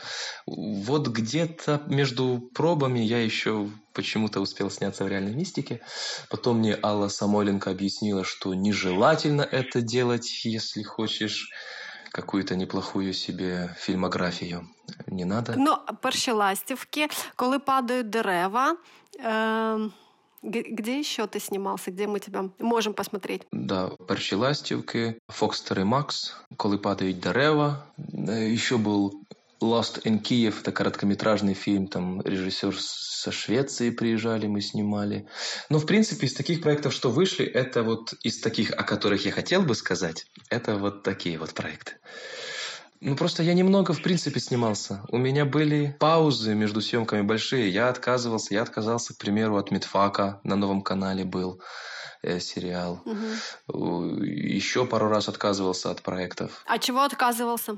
Вот 0.44 1.06
где-то 1.06 1.82
между 1.86 2.50
пробами 2.52 2.98
я 2.98 3.22
еще 3.22 3.70
почему-то 3.93 4.41
успел 4.41 4.69
сняться 4.69 5.03
в 5.03 5.07
реальной 5.07 5.35
мистике. 5.35 5.81
Потом 6.29 6.57
мне 6.59 6.77
Алла 6.83 7.07
Самойленко 7.07 7.71
объяснила, 7.71 8.23
что 8.23 8.53
нежелательно 8.53 9.41
это 9.41 9.81
делать, 9.81 10.45
если 10.45 10.83
хочешь 10.83 11.49
какую-то 12.11 12.55
неплохую 12.55 13.13
себе 13.13 13.75
фильмографію. 13.77 14.67
Не 15.07 15.25
надо. 15.25 15.53
Ну, 15.57 15.77
перші 16.01 16.31
ластівки, 16.31 17.07
коли 17.35 17.59
падають 17.59 18.09
дерева. 18.09 18.77
Э, 19.23 19.89
где 20.43 20.99
еще 20.99 21.27
ты 21.27 21.39
снимался? 21.39 21.91
Где 21.91 22.07
мы 22.07 22.19
тебя 22.19 22.49
можем 22.59 22.93
посмотреть? 22.93 23.47
Да, 23.51 23.87
перші 24.07 24.35
ластівки, 24.35 25.15
Фокстер 25.29 25.79
і 25.79 25.83
Макс, 25.83 26.35
коли 26.57 26.77
падають 26.77 27.19
дерева. 27.19 27.83
Еще 28.27 28.75
был 28.75 29.11
Lost 29.62 30.02
in 30.04 30.20
Kiev, 30.20 30.60
это 30.60 30.72
короткометражный 30.72 31.54
фильм, 31.54 31.86
там 31.86 32.20
режиссер 32.20 32.76
со 32.78 33.30
Швеции 33.30 33.90
приезжали, 33.90 34.46
мы 34.46 34.60
снимали. 34.60 35.28
Но, 35.68 35.78
в 35.78 35.86
принципе, 35.86 36.26
из 36.26 36.34
таких 36.34 36.60
проектов, 36.60 36.92
что 36.92 37.10
вышли, 37.10 37.46
это 37.46 37.82
вот 37.82 38.14
из 38.22 38.40
таких, 38.40 38.72
о 38.72 38.82
которых 38.82 39.24
я 39.24 39.32
хотел 39.32 39.62
бы 39.62 39.74
сказать, 39.74 40.26
это 40.50 40.76
вот 40.76 41.04
такие 41.04 41.38
вот 41.38 41.54
проекты. 41.54 41.94
Ну, 43.00 43.16
просто 43.16 43.42
я 43.42 43.54
немного, 43.54 43.92
в 43.92 44.02
принципе, 44.02 44.38
снимался. 44.38 45.02
У 45.08 45.18
меня 45.18 45.44
были 45.44 45.96
паузы 45.98 46.54
между 46.54 46.80
съемками 46.80 47.22
большие. 47.22 47.68
Я 47.68 47.88
отказывался. 47.88 48.54
Я 48.54 48.62
отказался, 48.62 49.12
к 49.12 49.18
примеру, 49.18 49.56
от 49.56 49.72
Медфака 49.72 50.40
на 50.44 50.54
новом 50.54 50.82
канале 50.82 51.24
был 51.24 51.60
сериал. 52.22 53.02
Угу. 53.04 54.24
Еще 54.24 54.86
пару 54.86 55.08
раз 55.08 55.28
отказывался 55.28 55.90
от 55.90 56.02
проектов. 56.02 56.62
А 56.66 56.78
чего 56.78 57.02
отказывался? 57.02 57.76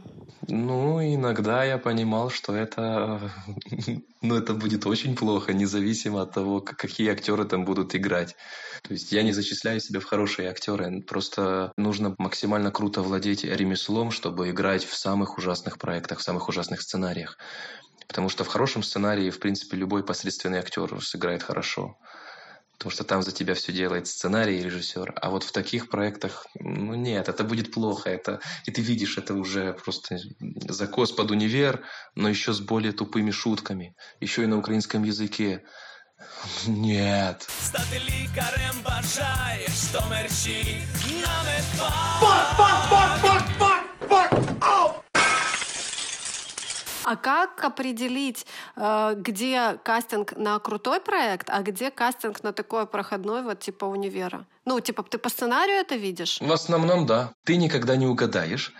Ну, 0.48 1.00
иногда 1.02 1.64
я 1.64 1.78
понимал, 1.78 2.30
что 2.30 2.54
это, 2.54 3.32
ну, 4.22 4.36
это 4.36 4.54
будет 4.54 4.86
очень 4.86 5.16
плохо, 5.16 5.52
независимо 5.52 6.22
от 6.22 6.32
того, 6.32 6.60
какие 6.60 7.10
актеры 7.10 7.44
там 7.44 7.64
будут 7.64 7.94
играть. 7.94 8.36
То 8.82 8.92
есть 8.92 9.12
я 9.12 9.22
не 9.22 9.32
зачисляю 9.32 9.80
себя 9.80 10.00
в 10.00 10.04
хорошие 10.04 10.50
актеры, 10.50 11.02
просто 11.02 11.72
нужно 11.76 12.14
максимально 12.18 12.70
круто 12.70 13.00
владеть 13.02 13.44
ремеслом, 13.44 14.10
чтобы 14.10 14.50
играть 14.50 14.84
в 14.84 14.94
самых 14.96 15.38
ужасных 15.38 15.78
проектах, 15.78 16.18
в 16.18 16.22
самых 16.22 16.48
ужасных 16.48 16.82
сценариях. 16.82 17.38
Потому 18.06 18.28
что 18.28 18.44
в 18.44 18.48
хорошем 18.48 18.82
сценарии, 18.82 19.30
в 19.30 19.40
принципе, 19.40 19.78
любой 19.78 20.04
посредственный 20.04 20.58
актер 20.58 21.02
сыграет 21.02 21.42
хорошо 21.42 21.96
потому 22.79 22.91
что 22.91 23.03
там 23.03 23.21
за 23.23 23.31
тебя 23.33 23.53
все 23.55 23.73
делает 23.73 24.07
сценарий 24.07 24.59
и 24.59 24.63
режиссер. 24.63 25.13
А 25.21 25.29
вот 25.29 25.43
в 25.43 25.51
таких 25.51 25.89
проектах, 25.89 26.47
ну 26.55 26.95
нет, 26.95 27.27
это 27.27 27.43
будет 27.43 27.73
плохо. 27.73 28.09
Это, 28.09 28.39
и 28.65 28.71
ты 28.71 28.81
видишь, 28.81 29.17
это 29.17 29.33
уже 29.33 29.73
просто 29.73 30.17
закос 30.69 31.11
под 31.11 31.31
универ, 31.31 31.83
но 32.15 32.29
еще 32.29 32.53
с 32.53 32.61
более 32.61 32.93
тупыми 32.93 33.31
шутками. 33.31 33.95
Еще 34.21 34.43
и 34.43 34.47
на 34.47 34.57
украинском 34.57 35.03
языке. 35.03 35.63
Нет. 36.67 37.49
Стати 37.61 37.99
лікарем 37.99 38.75
бажаєш, 38.83 39.71
що 39.91 40.03
мерчі 40.09 40.77
на 41.21 41.39
Fuck, 41.79 42.12
А 47.04 47.16
как 47.16 47.62
определить, 47.62 48.46
э, 48.76 49.14
где 49.16 49.78
кастинг 49.82 50.36
на 50.36 50.58
крутой 50.58 51.00
проект, 51.00 51.50
а 51.50 51.62
где 51.62 51.90
кастинг 51.90 52.42
на 52.42 52.52
такой 52.52 52.86
проходной, 52.86 53.42
вот 53.42 53.60
типа 53.60 53.84
универа? 53.84 54.46
Ну, 54.64 54.80
типа, 54.80 55.02
ты 55.02 55.18
по 55.18 55.28
сценарию 55.28 55.76
это 55.76 55.96
видишь? 55.96 56.38
В 56.40 56.50
основном, 56.50 57.04
да. 57.04 57.34
Ты 57.44 57.56
никогда 57.56 57.96
не 57.96 58.06
угадаешь. 58.06 58.72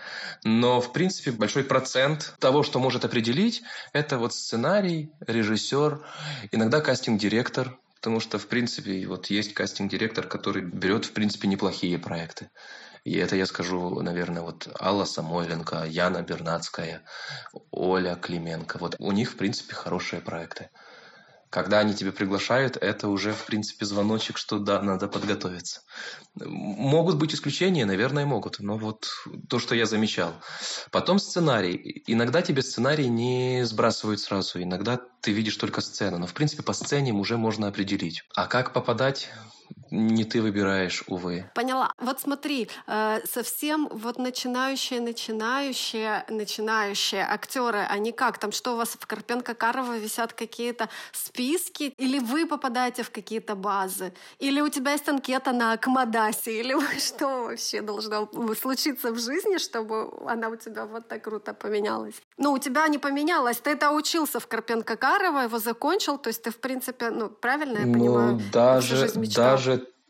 Но, 0.43 0.81
в 0.81 0.91
принципе, 0.91 1.31
большой 1.31 1.63
процент 1.63 2.33
того, 2.39 2.63
что 2.63 2.79
может 2.79 3.05
определить, 3.05 3.61
это 3.93 4.17
вот 4.17 4.33
сценарий, 4.33 5.11
режиссер, 5.19 6.03
иногда 6.51 6.81
кастинг-директор, 6.81 7.77
потому 7.95 8.19
что, 8.19 8.39
в 8.39 8.47
принципе, 8.47 9.05
вот 9.05 9.27
есть 9.27 9.53
кастинг-директор, 9.53 10.25
который 10.27 10.63
берет, 10.63 11.05
в 11.05 11.11
принципе, 11.11 11.47
неплохие 11.47 11.99
проекты. 11.99 12.49
И 13.05 13.17
это 13.17 13.35
я 13.35 13.45
скажу, 13.45 14.01
наверное, 14.01 14.41
вот 14.41 14.67
Алла 14.81 15.05
Самойленко, 15.05 15.85
Яна 15.85 16.23
Бернацкая, 16.23 17.03
Оля 17.69 18.15
Клименко. 18.15 18.79
Вот 18.79 18.95
у 18.97 19.11
них, 19.11 19.31
в 19.31 19.37
принципе, 19.37 19.75
хорошие 19.75 20.21
проекты. 20.21 20.71
Когда 21.51 21.79
они 21.79 21.93
тебя 21.93 22.11
приглашают, 22.11 22.77
это 22.77 23.07
уже, 23.07 23.31
в 23.31 23.45
принципе, 23.45 23.85
звоночек, 23.85 24.37
что 24.37 24.57
да, 24.57 24.81
надо 24.81 25.07
подготовиться. 25.07 25.81
Могут 26.33 27.17
быть 27.17 27.35
исключения, 27.35 27.85
наверное, 27.85 28.25
могут, 28.25 28.59
но 28.59 28.75
вот 28.75 29.07
то, 29.47 29.59
что 29.59 29.75
я 29.75 29.85
замечал. 29.85 30.33
Потом 30.91 31.19
сценарий. 31.19 32.03
Иногда 32.07 32.41
тебе 32.41 32.63
сценарий 32.63 33.07
не 33.07 33.63
сбрасывают 33.65 34.19
сразу, 34.19 34.61
иногда 34.61 34.99
ты 35.21 35.31
видишь 35.31 35.57
только 35.57 35.81
сцену, 35.81 36.17
но, 36.17 36.25
в 36.25 36.33
принципе, 36.33 36.63
по 36.63 36.73
сцене 36.73 37.13
уже 37.13 37.37
можно 37.37 37.67
определить. 37.67 38.23
А 38.33 38.47
как 38.47 38.73
попадать, 38.73 39.29
не 39.91 40.25
ты 40.25 40.41
выбираешь, 40.41 41.03
увы. 41.07 41.49
Поняла. 41.53 41.91
Вот 41.99 42.19
смотри, 42.19 42.67
э, 42.87 43.19
совсем 43.25 43.87
вот 43.91 44.17
начинающие, 44.17 44.99
начинающие, 44.99 46.25
начинающие 46.29 47.23
актеры, 47.23 47.85
они 47.89 48.11
как 48.11 48.37
там, 48.37 48.51
что 48.51 48.73
у 48.73 48.77
вас 48.77 48.97
в 48.99 49.07
Карпенко-Карово 49.07 49.97
висят 49.97 50.33
какие-то 50.33 50.89
списки, 51.11 51.93
или 51.97 52.19
вы 52.19 52.45
попадаете 52.45 53.03
в 53.03 53.11
какие-то 53.11 53.55
базы, 53.55 54.13
или 54.39 54.61
у 54.61 54.69
тебя 54.69 54.91
есть 54.91 55.07
анкета 55.09 55.51
на 55.51 55.73
Акмадасе, 55.73 56.59
или 56.59 56.75
что 56.99 57.45
вообще 57.45 57.81
должно 57.81 58.29
случиться 58.61 59.11
в 59.11 59.19
жизни, 59.19 59.57
чтобы 59.57 60.11
она 60.27 60.49
у 60.49 60.55
тебя 60.55 60.85
вот 60.85 61.07
так 61.07 61.23
круто 61.23 61.53
поменялась? 61.53 62.15
Ну, 62.37 62.51
у 62.51 62.57
тебя 62.57 62.87
не 62.87 62.97
поменялась, 62.97 63.57
ты 63.57 63.71
это 63.71 63.91
учился 63.91 64.39
в 64.39 64.47
Карпенко-Карово, 64.47 65.43
его 65.43 65.59
закончил, 65.59 66.17
то 66.17 66.29
есть 66.29 66.43
ты, 66.43 66.51
в 66.51 66.57
принципе, 66.57 67.09
ну, 67.11 67.29
правильно 67.29 67.79
я 67.79 67.85
ну, 67.85 67.93
понимаю? 67.93 68.41
Даже, 68.51 69.07
даже 69.13 69.54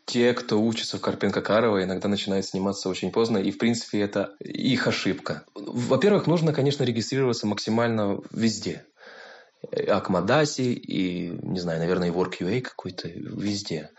те, 0.06 0.34
кто 0.34 0.62
учится 0.62 0.98
в 0.98 1.02
Карпенко-Карово, 1.02 1.84
иногда 1.84 2.08
начинают 2.08 2.46
сниматься 2.46 2.90
очень 2.90 3.12
поздно, 3.12 3.40
и, 3.40 3.52
в 3.52 3.58
принципе, 3.58 4.02
это 4.02 4.36
их 4.40 4.88
ошибка. 4.88 5.44
Во-первых, 5.56 6.28
нужно, 6.28 6.54
конечно, 6.54 6.84
регистрироваться 6.84 7.48
максимально 7.48 8.20
везде. 8.32 8.86
Акмадаси 9.88 10.74
и, 10.74 11.30
не 11.30 11.60
знаю, 11.60 11.80
наверное, 11.80 12.10
и 12.10 12.12
WorkUA 12.12 12.62
какой-то, 12.62 13.08
везде. 13.08 13.90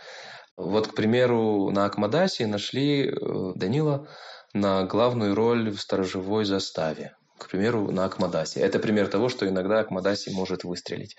Вот, 0.57 0.87
к 0.87 0.95
примеру, 0.95 1.71
на 1.71 1.85
Акмадасе 1.87 2.47
нашли 2.47 3.09
э, 3.09 3.53
Данила 3.57 4.09
на 4.55 4.85
главную 4.85 5.35
роль 5.35 5.71
в 5.71 5.81
«Сторожевой 5.81 6.45
заставе». 6.45 7.15
К 7.37 7.51
примеру, 7.51 7.91
на 7.91 8.07
Акмадасе. 8.07 8.61
Это 8.61 8.79
пример 8.79 9.09
того, 9.09 9.29
что 9.29 9.47
иногда 9.47 9.81
Акмадаси 9.81 10.31
может 10.31 10.65
выстрелить. 10.65 11.17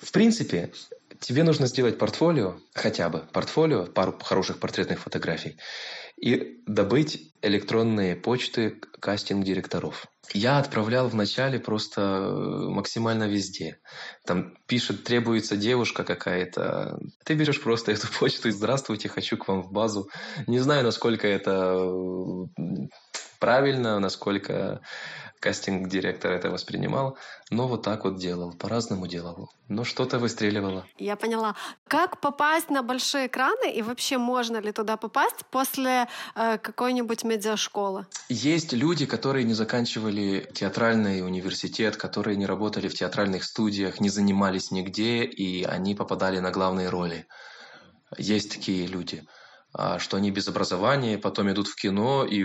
В 0.00 0.12
принципе, 0.12 0.70
тебе 1.20 1.42
нужно 1.42 1.66
сделать 1.66 1.98
портфолио, 1.98 2.56
хотя 2.74 3.08
бы 3.08 3.24
портфолио, 3.32 3.86
пару 3.86 4.16
хороших 4.18 4.58
портретных 4.58 5.00
фотографий, 5.00 5.58
и 6.16 6.62
добыть 6.66 7.32
электронные 7.42 8.16
почты 8.16 8.80
кастинг-директоров. 9.00 10.06
Я 10.32 10.58
отправлял 10.58 11.08
вначале 11.08 11.60
просто 11.60 12.00
э, 12.00 12.68
максимально 12.68 13.24
везде. 13.28 13.78
Там 14.24 14.56
пишет, 14.66 15.04
требуется 15.04 15.56
девушка 15.56 16.02
какая-то. 16.04 16.98
Ты 17.24 17.34
берешь 17.34 17.62
просто 17.62 17.92
эту 17.92 18.08
почту 18.18 18.48
и 18.48 18.52
здравствуйте, 18.52 19.08
хочу 19.08 19.36
к 19.36 19.46
вам 19.46 19.62
в 19.62 19.70
базу. 19.70 20.08
Не 20.46 20.58
знаю, 20.58 20.84
насколько 20.84 21.28
это 21.28 21.78
э, 21.78 22.86
правильно, 23.38 24.00
насколько 24.00 24.80
кастинг-директор 25.46 26.32
это 26.32 26.50
воспринимал, 26.50 27.16
но 27.50 27.68
вот 27.68 27.82
так 27.82 28.04
вот 28.04 28.18
делал, 28.18 28.52
по-разному 28.52 29.06
делал. 29.06 29.48
Но 29.68 29.84
что-то 29.84 30.18
выстреливало. 30.18 30.84
Я 30.98 31.14
поняла. 31.14 31.54
Как 31.86 32.20
попасть 32.20 32.70
на 32.70 32.82
большие 32.82 33.28
экраны 33.28 33.72
и 33.72 33.82
вообще 33.82 34.18
можно 34.18 34.56
ли 34.56 34.72
туда 34.72 34.96
попасть 34.96 35.46
после 35.52 36.08
э, 36.34 36.58
какой-нибудь 36.58 37.22
медиашколы? 37.24 38.06
Есть 38.28 38.72
люди, 38.72 39.06
которые 39.06 39.44
не 39.44 39.54
заканчивали 39.54 40.50
театральный 40.52 41.24
университет, 41.24 41.96
которые 41.96 42.36
не 42.36 42.46
работали 42.46 42.88
в 42.88 42.94
театральных 42.94 43.44
студиях, 43.44 44.00
не 44.00 44.08
занимались 44.08 44.72
нигде, 44.72 45.24
и 45.24 45.62
они 45.62 45.94
попадали 45.94 46.40
на 46.40 46.50
главные 46.50 46.88
роли. 46.88 47.26
Есть 48.18 48.50
такие 48.50 48.86
люди 48.88 49.22
а, 49.78 49.98
что 49.98 50.16
они 50.16 50.30
без 50.30 50.48
образования, 50.48 51.18
потом 51.18 51.50
идут 51.50 51.68
в 51.68 51.76
кино 51.76 52.24
и 52.24 52.42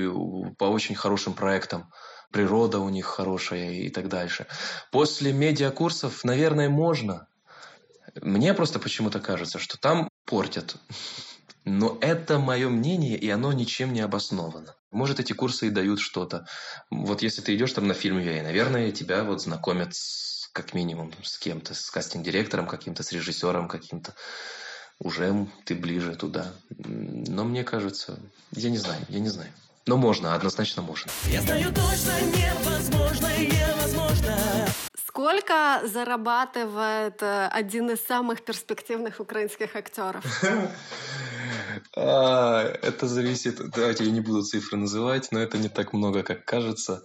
по 0.57 0.65
очень 0.65 0.95
хорошим 0.95 1.33
проектам. 1.33 1.89
Природа 2.31 2.79
у 2.79 2.89
них 2.89 3.05
хорошая 3.05 3.71
и 3.71 3.89
так 3.89 4.07
дальше. 4.07 4.47
После 4.91 5.33
медиакурсов, 5.33 6.23
наверное, 6.23 6.69
можно. 6.69 7.27
Мне 8.21 8.53
просто 8.53 8.79
почему-то 8.79 9.19
кажется, 9.19 9.59
что 9.59 9.77
там 9.77 10.09
портят. 10.25 10.77
Но 11.63 11.97
это 12.01 12.39
мое 12.39 12.69
мнение, 12.69 13.17
и 13.17 13.29
оно 13.29 13.53
ничем 13.53 13.93
не 13.93 14.01
обосновано. 14.01 14.75
Может, 14.91 15.19
эти 15.19 15.33
курсы 15.33 15.67
и 15.67 15.71
дают 15.71 15.99
что-то. 15.99 16.47
Вот 16.89 17.21
если 17.21 17.41
ты 17.41 17.55
идешь 17.55 17.73
там 17.73 17.87
на 17.87 17.93
фильм 17.93 18.19
Вей, 18.19 18.41
наверное, 18.41 18.91
тебя 18.91 19.23
вот 19.23 19.41
знакомят 19.41 19.93
с, 19.93 20.49
как 20.53 20.73
минимум 20.73 21.13
с 21.23 21.37
кем-то, 21.37 21.75
с 21.75 21.89
кастинг-директором 21.91 22.67
каким-то, 22.67 23.03
с 23.03 23.11
режиссером 23.11 23.67
каким-то. 23.67 24.15
Уже 24.99 25.47
ты 25.65 25.75
ближе 25.75 26.15
туда. 26.15 26.51
Но 26.69 27.43
мне 27.43 27.63
кажется, 27.63 28.19
я 28.51 28.69
не 28.69 28.77
знаю, 28.77 29.05
я 29.09 29.19
не 29.19 29.29
знаю. 29.29 29.51
Но 29.91 29.97
можно, 29.97 30.33
однозначно 30.33 30.81
можно. 30.81 31.11
Я 31.25 31.41
знаю 31.41 31.65
точно 31.73 32.13
невозможно, 32.21 33.27
невозможно. 33.37 34.37
Сколько 35.05 35.81
зарабатывает 35.83 37.21
э, 37.21 37.47
один 37.47 37.89
из 37.89 38.01
самых 38.05 38.41
перспективных 38.41 39.19
украинских 39.19 39.75
актеров? 39.75 40.23
А, 41.95 42.63
это 42.63 43.07
зависит, 43.07 43.61
давайте 43.71 44.05
я 44.05 44.11
не 44.11 44.21
буду 44.21 44.43
цифры 44.43 44.77
называть, 44.77 45.31
но 45.31 45.39
это 45.39 45.57
не 45.57 45.69
так 45.69 45.93
много, 45.93 46.23
как 46.23 46.45
кажется. 46.45 47.03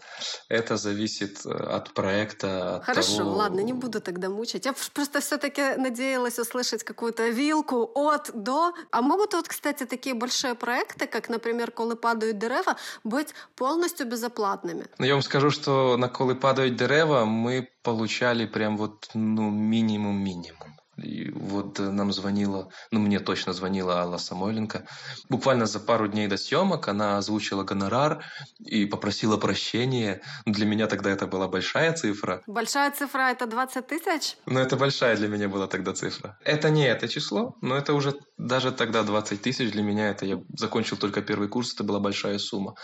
Это 0.48 0.76
зависит 0.76 1.44
э, 1.44 1.50
от 1.50 1.92
проекта. 1.94 2.76
От 2.76 2.84
Хорошо, 2.84 3.18
того... 3.18 3.36
ладно, 3.36 3.60
не 3.60 3.72
буду 3.72 4.00
тогда 4.00 4.28
мучить. 4.28 4.66
Я 4.66 4.74
просто 4.94 5.20
все-таки 5.20 5.76
надеялась 5.76 6.38
услышать 6.38 6.84
какую-то 6.84 7.28
вилку 7.28 7.90
от 7.94 8.30
до. 8.34 8.72
А 8.90 9.02
могут 9.02 9.34
вот, 9.34 9.48
кстати, 9.48 9.86
такие 9.86 10.14
большие 10.14 10.54
проекты, 10.54 11.06
как, 11.06 11.28
например, 11.28 11.70
«Коли 11.70 11.94
падают 11.94 12.38
дерева», 12.38 12.76
быть 13.04 13.34
полностью 13.56 14.06
безоплатными? 14.06 14.86
Ну, 14.98 15.06
я 15.06 15.14
вам 15.14 15.22
скажу, 15.22 15.50
что 15.50 15.96
на 15.96 16.08
«Коли 16.08 16.34
падают 16.34 16.76
дерева» 16.76 17.24
мы 17.24 17.68
получали 17.82 18.46
прям 18.46 18.76
вот, 18.76 19.08
ну, 19.14 19.50
минимум-минимум. 19.50 20.76
И 21.02 21.30
вот 21.30 21.78
э, 21.78 21.90
нам 21.90 22.12
звонила, 22.12 22.68
ну 22.90 23.00
мне 23.00 23.20
точно 23.20 23.52
звонила 23.52 24.00
Алла 24.00 24.16
Самойленко. 24.16 24.86
Буквально 25.28 25.66
за 25.66 25.80
пару 25.80 26.08
дней 26.08 26.26
до 26.26 26.36
съемок 26.36 26.88
она 26.88 27.18
озвучила 27.18 27.64
гонорар 27.64 28.24
и 28.58 28.86
попросила 28.86 29.36
прощения. 29.36 30.22
Для 30.46 30.66
меня 30.66 30.86
тогда 30.86 31.10
это 31.10 31.26
была 31.26 31.48
большая 31.48 31.92
цифра. 31.92 32.42
Большая 32.46 32.90
цифра— 32.92 33.30
это 33.30 33.46
20 33.46 33.86
тысяч? 33.86 34.36
Ну 34.46 34.60
это 34.60 34.76
большая 34.76 35.16
для 35.16 35.28
меня 35.28 35.48
была 35.48 35.66
тогда 35.66 35.92
цифра. 35.92 36.38
Это 36.44 36.70
не 36.70 36.86
это 36.86 37.08
число, 37.08 37.56
но 37.60 37.76
это 37.76 37.92
уже 37.92 38.14
даже 38.38 38.72
тогда 38.72 39.02
20 39.02 39.42
тысяч 39.42 39.70
для 39.72 39.82
меня. 39.82 40.08
Это 40.10 40.24
я 40.24 40.40
закончил 40.56 40.96
только 40.96 41.20
первый 41.20 41.48
курс, 41.48 41.74
это 41.74 41.84
была 41.84 42.00
большая 42.00 42.38
сумма. 42.38 42.74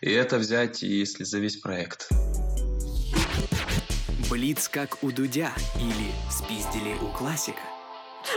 И 0.00 0.10
это 0.10 0.38
взять, 0.38 0.82
если 0.82 1.24
за 1.24 1.38
весь 1.38 1.58
проект. 1.58 2.08
Блиц 4.32 4.66
как 4.66 5.04
у 5.04 5.12
Дудя 5.12 5.52
или 5.76 6.10
спиздили 6.30 6.96
у 7.02 7.08
классика. 7.08 7.60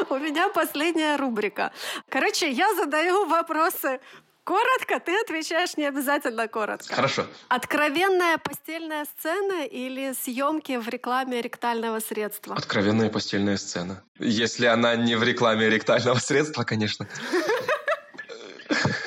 У 0.09 0.17
меня 0.17 0.49
последняя 0.49 1.15
рубрика. 1.15 1.71
Короче, 2.09 2.51
я 2.51 2.75
задаю 2.75 3.25
вопросы 3.27 4.01
Коротко, 4.43 4.99
ты 4.99 5.17
отвечаешь 5.21 5.77
не 5.77 5.85
обязательно 5.85 6.49
коротко. 6.49 6.93
Хорошо. 6.93 7.25
Откровенная 7.47 8.37
постельная 8.37 9.05
сцена 9.05 9.65
или 9.65 10.13
съемки 10.21 10.75
в 10.75 10.89
рекламе 10.89 11.41
ректального 11.41 12.01
средства? 12.01 12.57
Откровенная 12.57 13.09
постельная 13.09 13.55
сцена. 13.55 14.03
Если 14.19 14.65
она 14.65 14.97
не 14.97 15.15
в 15.15 15.23
рекламе 15.23 15.69
ректального 15.69 16.19
средства, 16.19 16.63
конечно. 16.63 17.07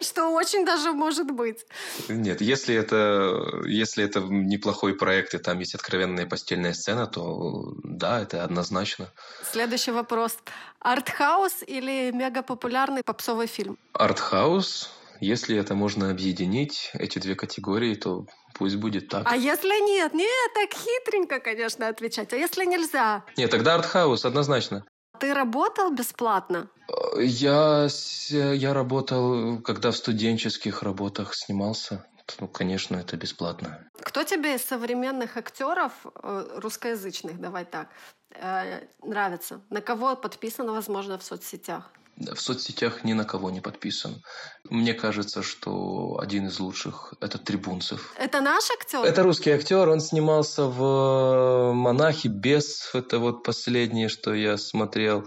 Что 0.00 0.30
очень 0.30 0.64
даже 0.64 0.92
может 0.92 1.30
быть. 1.30 1.64
Нет, 2.08 2.40
если 2.40 2.74
это, 2.74 3.62
если 3.66 4.04
это 4.04 4.20
неплохой 4.20 4.96
проект, 4.96 5.34
и 5.34 5.38
там 5.38 5.58
есть 5.58 5.74
откровенная 5.74 6.26
постельная 6.26 6.72
сцена, 6.72 7.06
то 7.06 7.74
да, 7.82 8.20
это 8.20 8.44
однозначно. 8.44 9.10
Следующий 9.50 9.90
вопрос. 9.90 10.38
Артхаус 10.80 11.62
или 11.66 12.10
мегапопулярный 12.12 13.02
попсовый 13.04 13.46
фильм? 13.46 13.78
Артхаус. 13.92 14.90
Если 15.20 15.56
это 15.56 15.76
можно 15.76 16.10
объединить, 16.10 16.90
эти 16.94 17.20
две 17.20 17.36
категории, 17.36 17.94
то 17.94 18.26
пусть 18.54 18.74
будет 18.74 19.08
так. 19.08 19.22
А 19.30 19.36
если 19.36 19.80
нет? 19.86 20.14
Нет, 20.14 20.50
так 20.52 20.70
хитренько, 20.72 21.38
конечно, 21.38 21.86
отвечать. 21.86 22.32
А 22.32 22.36
если 22.36 22.64
нельзя? 22.64 23.24
Нет, 23.36 23.50
тогда 23.50 23.76
артхаус, 23.76 24.24
однозначно. 24.24 24.84
Ты 25.22 25.34
работал 25.34 25.92
бесплатно? 25.92 26.68
Я, 27.16 27.86
я 28.28 28.74
работал, 28.74 29.62
когда 29.62 29.92
в 29.92 29.96
студенческих 29.96 30.82
работах 30.82 31.34
снимался. 31.34 32.04
Ну, 32.40 32.48
конечно, 32.48 32.96
это 32.96 33.16
бесплатно. 33.16 33.88
Кто 34.00 34.24
тебе 34.24 34.56
из 34.56 34.64
современных 34.64 35.36
актеров, 35.36 35.92
э, 36.04 36.58
русскоязычных, 36.60 37.40
давай 37.40 37.64
так, 37.64 37.88
э, 38.30 38.80
нравится? 39.00 39.60
На 39.70 39.80
кого 39.80 40.16
подписан, 40.16 40.68
возможно, 40.68 41.18
в 41.18 41.22
соцсетях? 41.22 41.92
В 42.16 42.40
соцсетях 42.40 43.04
ни 43.04 43.14
на 43.14 43.24
кого 43.24 43.50
не 43.50 43.60
подписан. 43.60 44.22
Мне 44.70 44.94
кажется, 44.94 45.42
что 45.42 46.18
один 46.20 46.46
из 46.46 46.60
лучших– 46.60 47.14
это 47.20 47.38
Трибунцев. 47.38 48.14
Это 48.16 48.40
наш 48.40 48.70
актер? 48.70 49.00
Это 49.00 49.22
русский 49.22 49.50
актер. 49.50 49.88
Он 49.88 50.00
снимался 50.00 50.64
в 50.66 51.72
«Монахе 51.72 52.28
без». 52.28 52.90
Это 52.94 53.18
вот 53.18 53.42
последнее, 53.42 54.08
что 54.08 54.34
я 54.34 54.56
смотрел. 54.58 55.26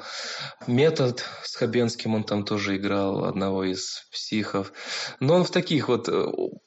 «Метод» 0.68 1.26
с 1.44 1.56
Хабенским 1.56 2.16
он 2.16 2.24
там 2.24 2.46
тоже 2.46 2.78
играл, 2.78 3.26
одного 3.26 3.64
из 3.64 4.08
психов. 4.12 4.72
Но 5.20 5.36
он 5.36 5.44
в 5.44 5.52
таких 5.52 5.90
вот... 5.90 6.08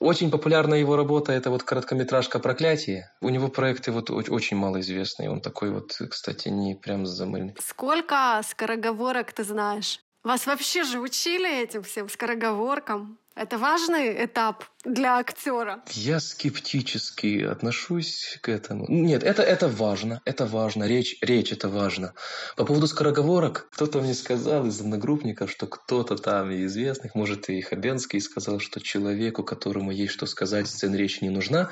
Очень 0.00 0.30
популярная 0.30 0.78
его 0.78 0.96
работа– 0.96 1.32
это 1.34 1.50
вот 1.50 1.62
короткометражка 1.62 2.38
«Проклятие». 2.38 3.10
У 3.20 3.28
него 3.28 3.48
проекты 3.48 3.92
вот 3.92 4.10
очень 4.10 4.56
малоизвестные. 4.56 5.30
Он 5.30 5.40
такой 5.40 5.70
вот, 5.70 5.96
кстати, 6.10 6.48
не 6.48 6.74
прям 6.74 7.06
замыльный. 7.06 7.56
Сколько 7.60 8.42
скороговорок 8.44 9.32
ты 9.32 9.44
знаешь? 9.44 10.00
Вас 10.28 10.44
вообще 10.44 10.84
же 10.84 11.00
учили 11.00 11.62
этим 11.62 11.82
всем 11.82 12.10
скороговоркам? 12.10 13.18
Это 13.34 13.56
важный 13.56 14.26
этап 14.26 14.62
для 14.84 15.16
актера. 15.16 15.82
Я 15.92 16.20
скептически 16.20 17.44
отношусь 17.44 18.38
к 18.42 18.50
этому. 18.50 18.84
Нет, 18.90 19.22
это, 19.22 19.42
это 19.42 19.68
важно, 19.68 20.20
это 20.26 20.44
важно, 20.44 20.84
речь, 20.84 21.16
речь 21.22 21.50
это 21.50 21.70
важно. 21.70 22.12
По 22.58 22.66
поводу 22.66 22.86
скороговорок, 22.88 23.70
кто-то 23.72 24.02
мне 24.02 24.12
сказал 24.12 24.66
из 24.66 24.78
одногруппников, 24.78 25.50
что 25.50 25.66
кто-то 25.66 26.16
там 26.16 26.50
из 26.50 26.72
известных, 26.72 27.14
может 27.14 27.48
и 27.48 27.62
Хабенский, 27.62 28.20
сказал, 28.20 28.60
что 28.60 28.82
человеку, 28.82 29.42
которому 29.44 29.92
есть 29.92 30.12
что 30.12 30.26
сказать, 30.26 30.68
сцен 30.68 30.94
речи 30.94 31.24
не 31.24 31.30
нужна. 31.30 31.70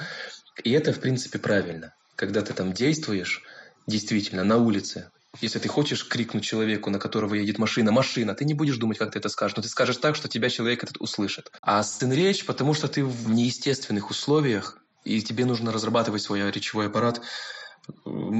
И 0.64 0.72
это, 0.72 0.94
в 0.94 1.00
принципе, 1.00 1.38
правильно. 1.38 1.94
Когда 2.14 2.40
ты 2.40 2.54
там 2.54 2.72
действуешь, 2.72 3.42
действительно, 3.86 4.44
на 4.44 4.56
улице, 4.56 5.10
если 5.40 5.58
ты 5.58 5.68
хочешь 5.68 6.06
крикнуть 6.06 6.44
человеку, 6.44 6.90
на 6.90 6.98
которого 6.98 7.34
едет 7.34 7.58
машина, 7.58 7.92
машина, 7.92 8.34
ты 8.34 8.44
не 8.44 8.54
будешь 8.54 8.76
думать, 8.76 8.98
как 8.98 9.12
ты 9.12 9.18
это 9.18 9.28
скажешь, 9.28 9.56
но 9.56 9.62
ты 9.62 9.68
скажешь 9.68 9.96
так, 9.96 10.16
что 10.16 10.28
тебя 10.28 10.50
человек 10.50 10.82
этот 10.82 10.96
услышит. 10.98 11.50
А 11.62 11.82
сцен 11.82 12.12
речь, 12.12 12.44
потому 12.44 12.74
что 12.74 12.88
ты 12.88 13.04
в 13.04 13.30
неестественных 13.30 14.10
условиях, 14.10 14.78
и 15.04 15.22
тебе 15.22 15.44
нужно 15.44 15.72
разрабатывать 15.72 16.22
свой 16.22 16.50
речевой 16.50 16.86
аппарат, 16.86 17.22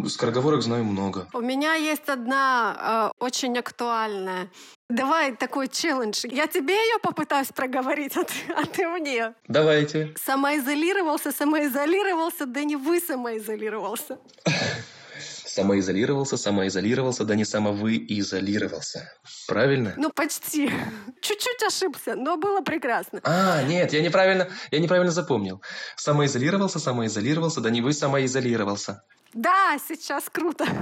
Скороговорок 0.08 0.62
знаю 0.62 0.84
много. 0.84 1.28
У 1.32 1.40
меня 1.40 1.74
есть 1.74 2.08
одна 2.08 3.12
э, 3.14 3.24
очень 3.24 3.56
актуальная. 3.56 4.50
Давай 4.88 5.36
такой 5.36 5.68
челлендж. 5.68 6.24
Я 6.24 6.46
тебе 6.48 6.74
ее 6.74 6.98
попытаюсь 7.00 7.48
проговорить, 7.48 8.16
а 8.16 8.24
ты, 8.24 8.52
а 8.52 8.64
ты 8.64 8.88
мне. 8.88 9.34
Давайте. 9.46 10.14
Самоизолировался, 10.16 11.30
самоизолировался, 11.30 12.46
да 12.46 12.64
не 12.64 12.76
вы 12.76 13.00
самоизолировался. 13.00 14.18
Самоизолировался, 15.56 16.36
самоизолировался, 16.36 17.24
да 17.24 17.34
не 17.34 17.46
самовыизолировался. 17.46 19.10
Правильно? 19.48 19.94
Ну, 19.96 20.10
почти. 20.10 20.70
Чуть-чуть 21.22 21.62
ошибся, 21.62 22.14
но 22.14 22.36
было 22.36 22.60
прекрасно. 22.60 23.22
А, 23.24 23.62
нет, 23.62 23.90
я 23.94 24.02
неправильно, 24.02 24.50
я 24.70 24.80
неправильно 24.80 25.10
запомнил. 25.10 25.62
Самоизолировался, 25.96 26.78
самоизолировался, 26.78 27.62
да 27.62 27.70
не 27.70 27.80
вы 27.80 27.94
самоизолировался. 27.94 29.02
Да, 29.32 29.78
сейчас 29.88 30.24
круто. 30.30 30.66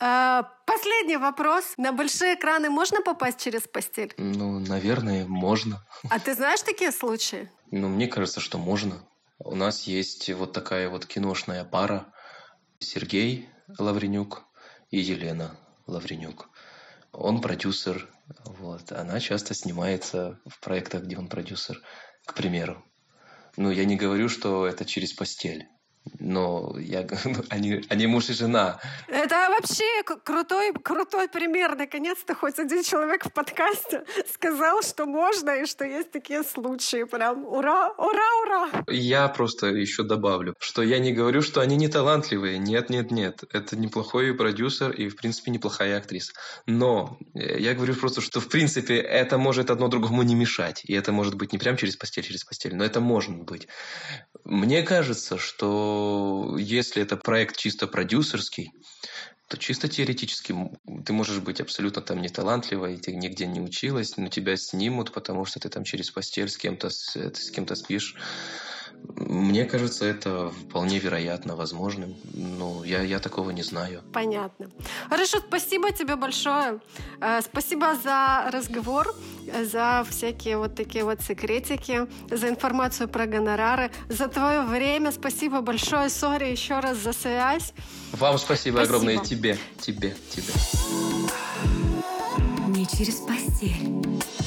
А, 0.00 0.50
последний 0.66 1.16
вопрос. 1.16 1.74
На 1.76 1.92
большие 1.92 2.34
экраны 2.34 2.70
можно 2.70 3.02
попасть 3.02 3.38
через 3.38 3.68
постель? 3.68 4.12
Ну, 4.18 4.58
наверное, 4.58 5.26
можно. 5.28 5.86
А 6.10 6.18
ты 6.18 6.34
знаешь 6.34 6.60
такие 6.62 6.90
случаи? 6.90 7.48
Ну, 7.70 7.86
мне 7.86 8.08
кажется, 8.08 8.40
что 8.40 8.58
можно. 8.58 9.06
У 9.38 9.54
нас 9.54 9.84
есть 9.84 10.28
вот 10.30 10.52
такая 10.52 10.88
вот 10.88 11.06
киношная 11.06 11.64
пара. 11.64 12.12
Сергей 12.80 13.48
Лавренюк 13.78 14.44
и 14.90 14.98
Елена 14.98 15.56
Лавренюк. 15.86 16.48
Он 17.12 17.40
продюсер, 17.40 18.08
вот. 18.44 18.90
Она 18.92 19.20
часто 19.20 19.54
снимается 19.54 20.40
в 20.46 20.58
проектах, 20.60 21.04
где 21.04 21.18
он 21.18 21.28
продюсер, 21.28 21.82
к 22.24 22.34
примеру. 22.34 22.84
Ну, 23.56 23.70
я 23.70 23.84
не 23.84 23.96
говорю, 23.96 24.28
что 24.28 24.66
это 24.66 24.84
через 24.84 25.12
постель. 25.12 25.68
Но 26.18 26.76
я, 26.78 27.06
они, 27.50 27.84
они 27.88 28.06
муж 28.06 28.30
и 28.30 28.32
жена. 28.32 28.80
Это 29.08 29.48
вообще 29.50 29.84
крутой, 30.24 30.72
крутой 30.72 31.28
пример. 31.28 31.76
Наконец-то 31.76 32.34
хоть 32.34 32.58
один 32.58 32.82
человек 32.82 33.26
в 33.26 33.32
подкасте 33.32 34.04
сказал, 34.34 34.82
что 34.82 35.06
можно 35.06 35.50
и 35.50 35.66
что 35.66 35.84
есть 35.84 36.10
такие 36.10 36.42
случаи. 36.42 37.04
Прям 37.04 37.44
ура, 37.44 37.90
ура, 37.98 38.28
ура! 38.42 38.84
Я 38.88 39.28
просто 39.28 39.66
еще 39.66 40.02
добавлю, 40.02 40.54
что 40.58 40.82
я 40.82 40.98
не 40.98 41.12
говорю, 41.12 41.42
что 41.42 41.60
они 41.60 41.76
не 41.76 41.88
талантливые. 41.88 42.58
Нет, 42.58 42.90
нет, 42.90 43.10
нет. 43.10 43.44
Это 43.52 43.76
неплохой 43.76 44.34
продюсер 44.34 44.90
и, 44.90 45.08
в 45.08 45.16
принципе, 45.16 45.50
неплохая 45.50 45.98
актриса. 45.98 46.32
Но 46.66 47.18
э, 47.34 47.58
я 47.58 47.74
говорю 47.74 47.94
просто, 47.94 48.20
что, 48.20 48.40
в 48.40 48.48
принципе, 48.48 48.96
это 48.96 49.36
может 49.36 49.70
одно 49.70 49.88
другому 49.88 50.22
не 50.22 50.34
мешать. 50.34 50.82
И 50.84 50.94
это 50.94 51.12
может 51.12 51.34
быть 51.34 51.52
не 51.52 51.58
прям 51.58 51.76
через 51.76 51.96
постель, 51.96 52.24
через 52.24 52.44
постель, 52.44 52.74
но 52.74 52.84
это 52.84 53.00
может 53.00 53.36
быть. 53.36 53.68
Мне 54.44 54.82
кажется, 54.82 55.36
что 55.38 55.89
если 56.58 57.02
это 57.02 57.16
проект 57.16 57.56
чисто 57.56 57.86
продюсерский, 57.86 58.72
то 59.48 59.56
чисто 59.56 59.88
теоретически 59.88 60.54
ты 61.04 61.12
можешь 61.12 61.40
быть 61.40 61.60
абсолютно 61.60 62.02
там 62.02 62.22
не 62.22 62.28
талантливой, 62.28 62.98
ты 62.98 63.14
нигде 63.14 63.46
не 63.46 63.60
училась, 63.60 64.16
но 64.16 64.28
тебя 64.28 64.56
снимут, 64.56 65.12
потому 65.12 65.44
что 65.44 65.58
ты 65.58 65.68
там 65.68 65.82
через 65.82 66.10
постель 66.10 66.48
с 66.48 66.56
кем-то 66.56 66.88
с, 66.88 67.16
с 67.16 67.50
кем-то 67.50 67.74
спишь. 67.74 68.14
Мне 69.16 69.64
кажется, 69.64 70.06
это 70.06 70.50
вполне 70.50 70.98
вероятно, 70.98 71.54
возможным. 71.54 72.14
Ну, 72.32 72.82
я, 72.84 73.02
я 73.02 73.18
такого 73.18 73.50
не 73.50 73.62
знаю. 73.62 74.02
Понятно. 74.12 74.70
Хорошо, 75.08 75.38
спасибо 75.38 75.92
тебе 75.92 76.16
большое. 76.16 76.80
Э, 77.20 77.40
спасибо 77.42 77.94
за 78.02 78.50
разговор, 78.50 79.14
за 79.62 80.06
всякие 80.08 80.56
вот 80.56 80.74
такие 80.74 81.04
вот 81.04 81.20
секретики, 81.20 82.06
за 82.30 82.48
информацию 82.48 83.08
про 83.08 83.26
гонорары, 83.26 83.90
за 84.08 84.28
твое 84.28 84.62
время. 84.62 85.12
Спасибо 85.12 85.60
большое. 85.60 86.08
Сори 86.08 86.50
еще 86.50 86.80
раз 86.80 86.98
за 86.98 87.12
связь. 87.12 87.74
Вам 88.12 88.38
спасибо, 88.38 88.76
спасибо. 88.76 88.96
огромное. 88.96 89.18
Тебе, 89.18 89.58
тебе, 89.80 90.16
тебе. 90.30 90.52
Не 92.68 92.86
через 92.86 93.16
постель. 93.16 94.39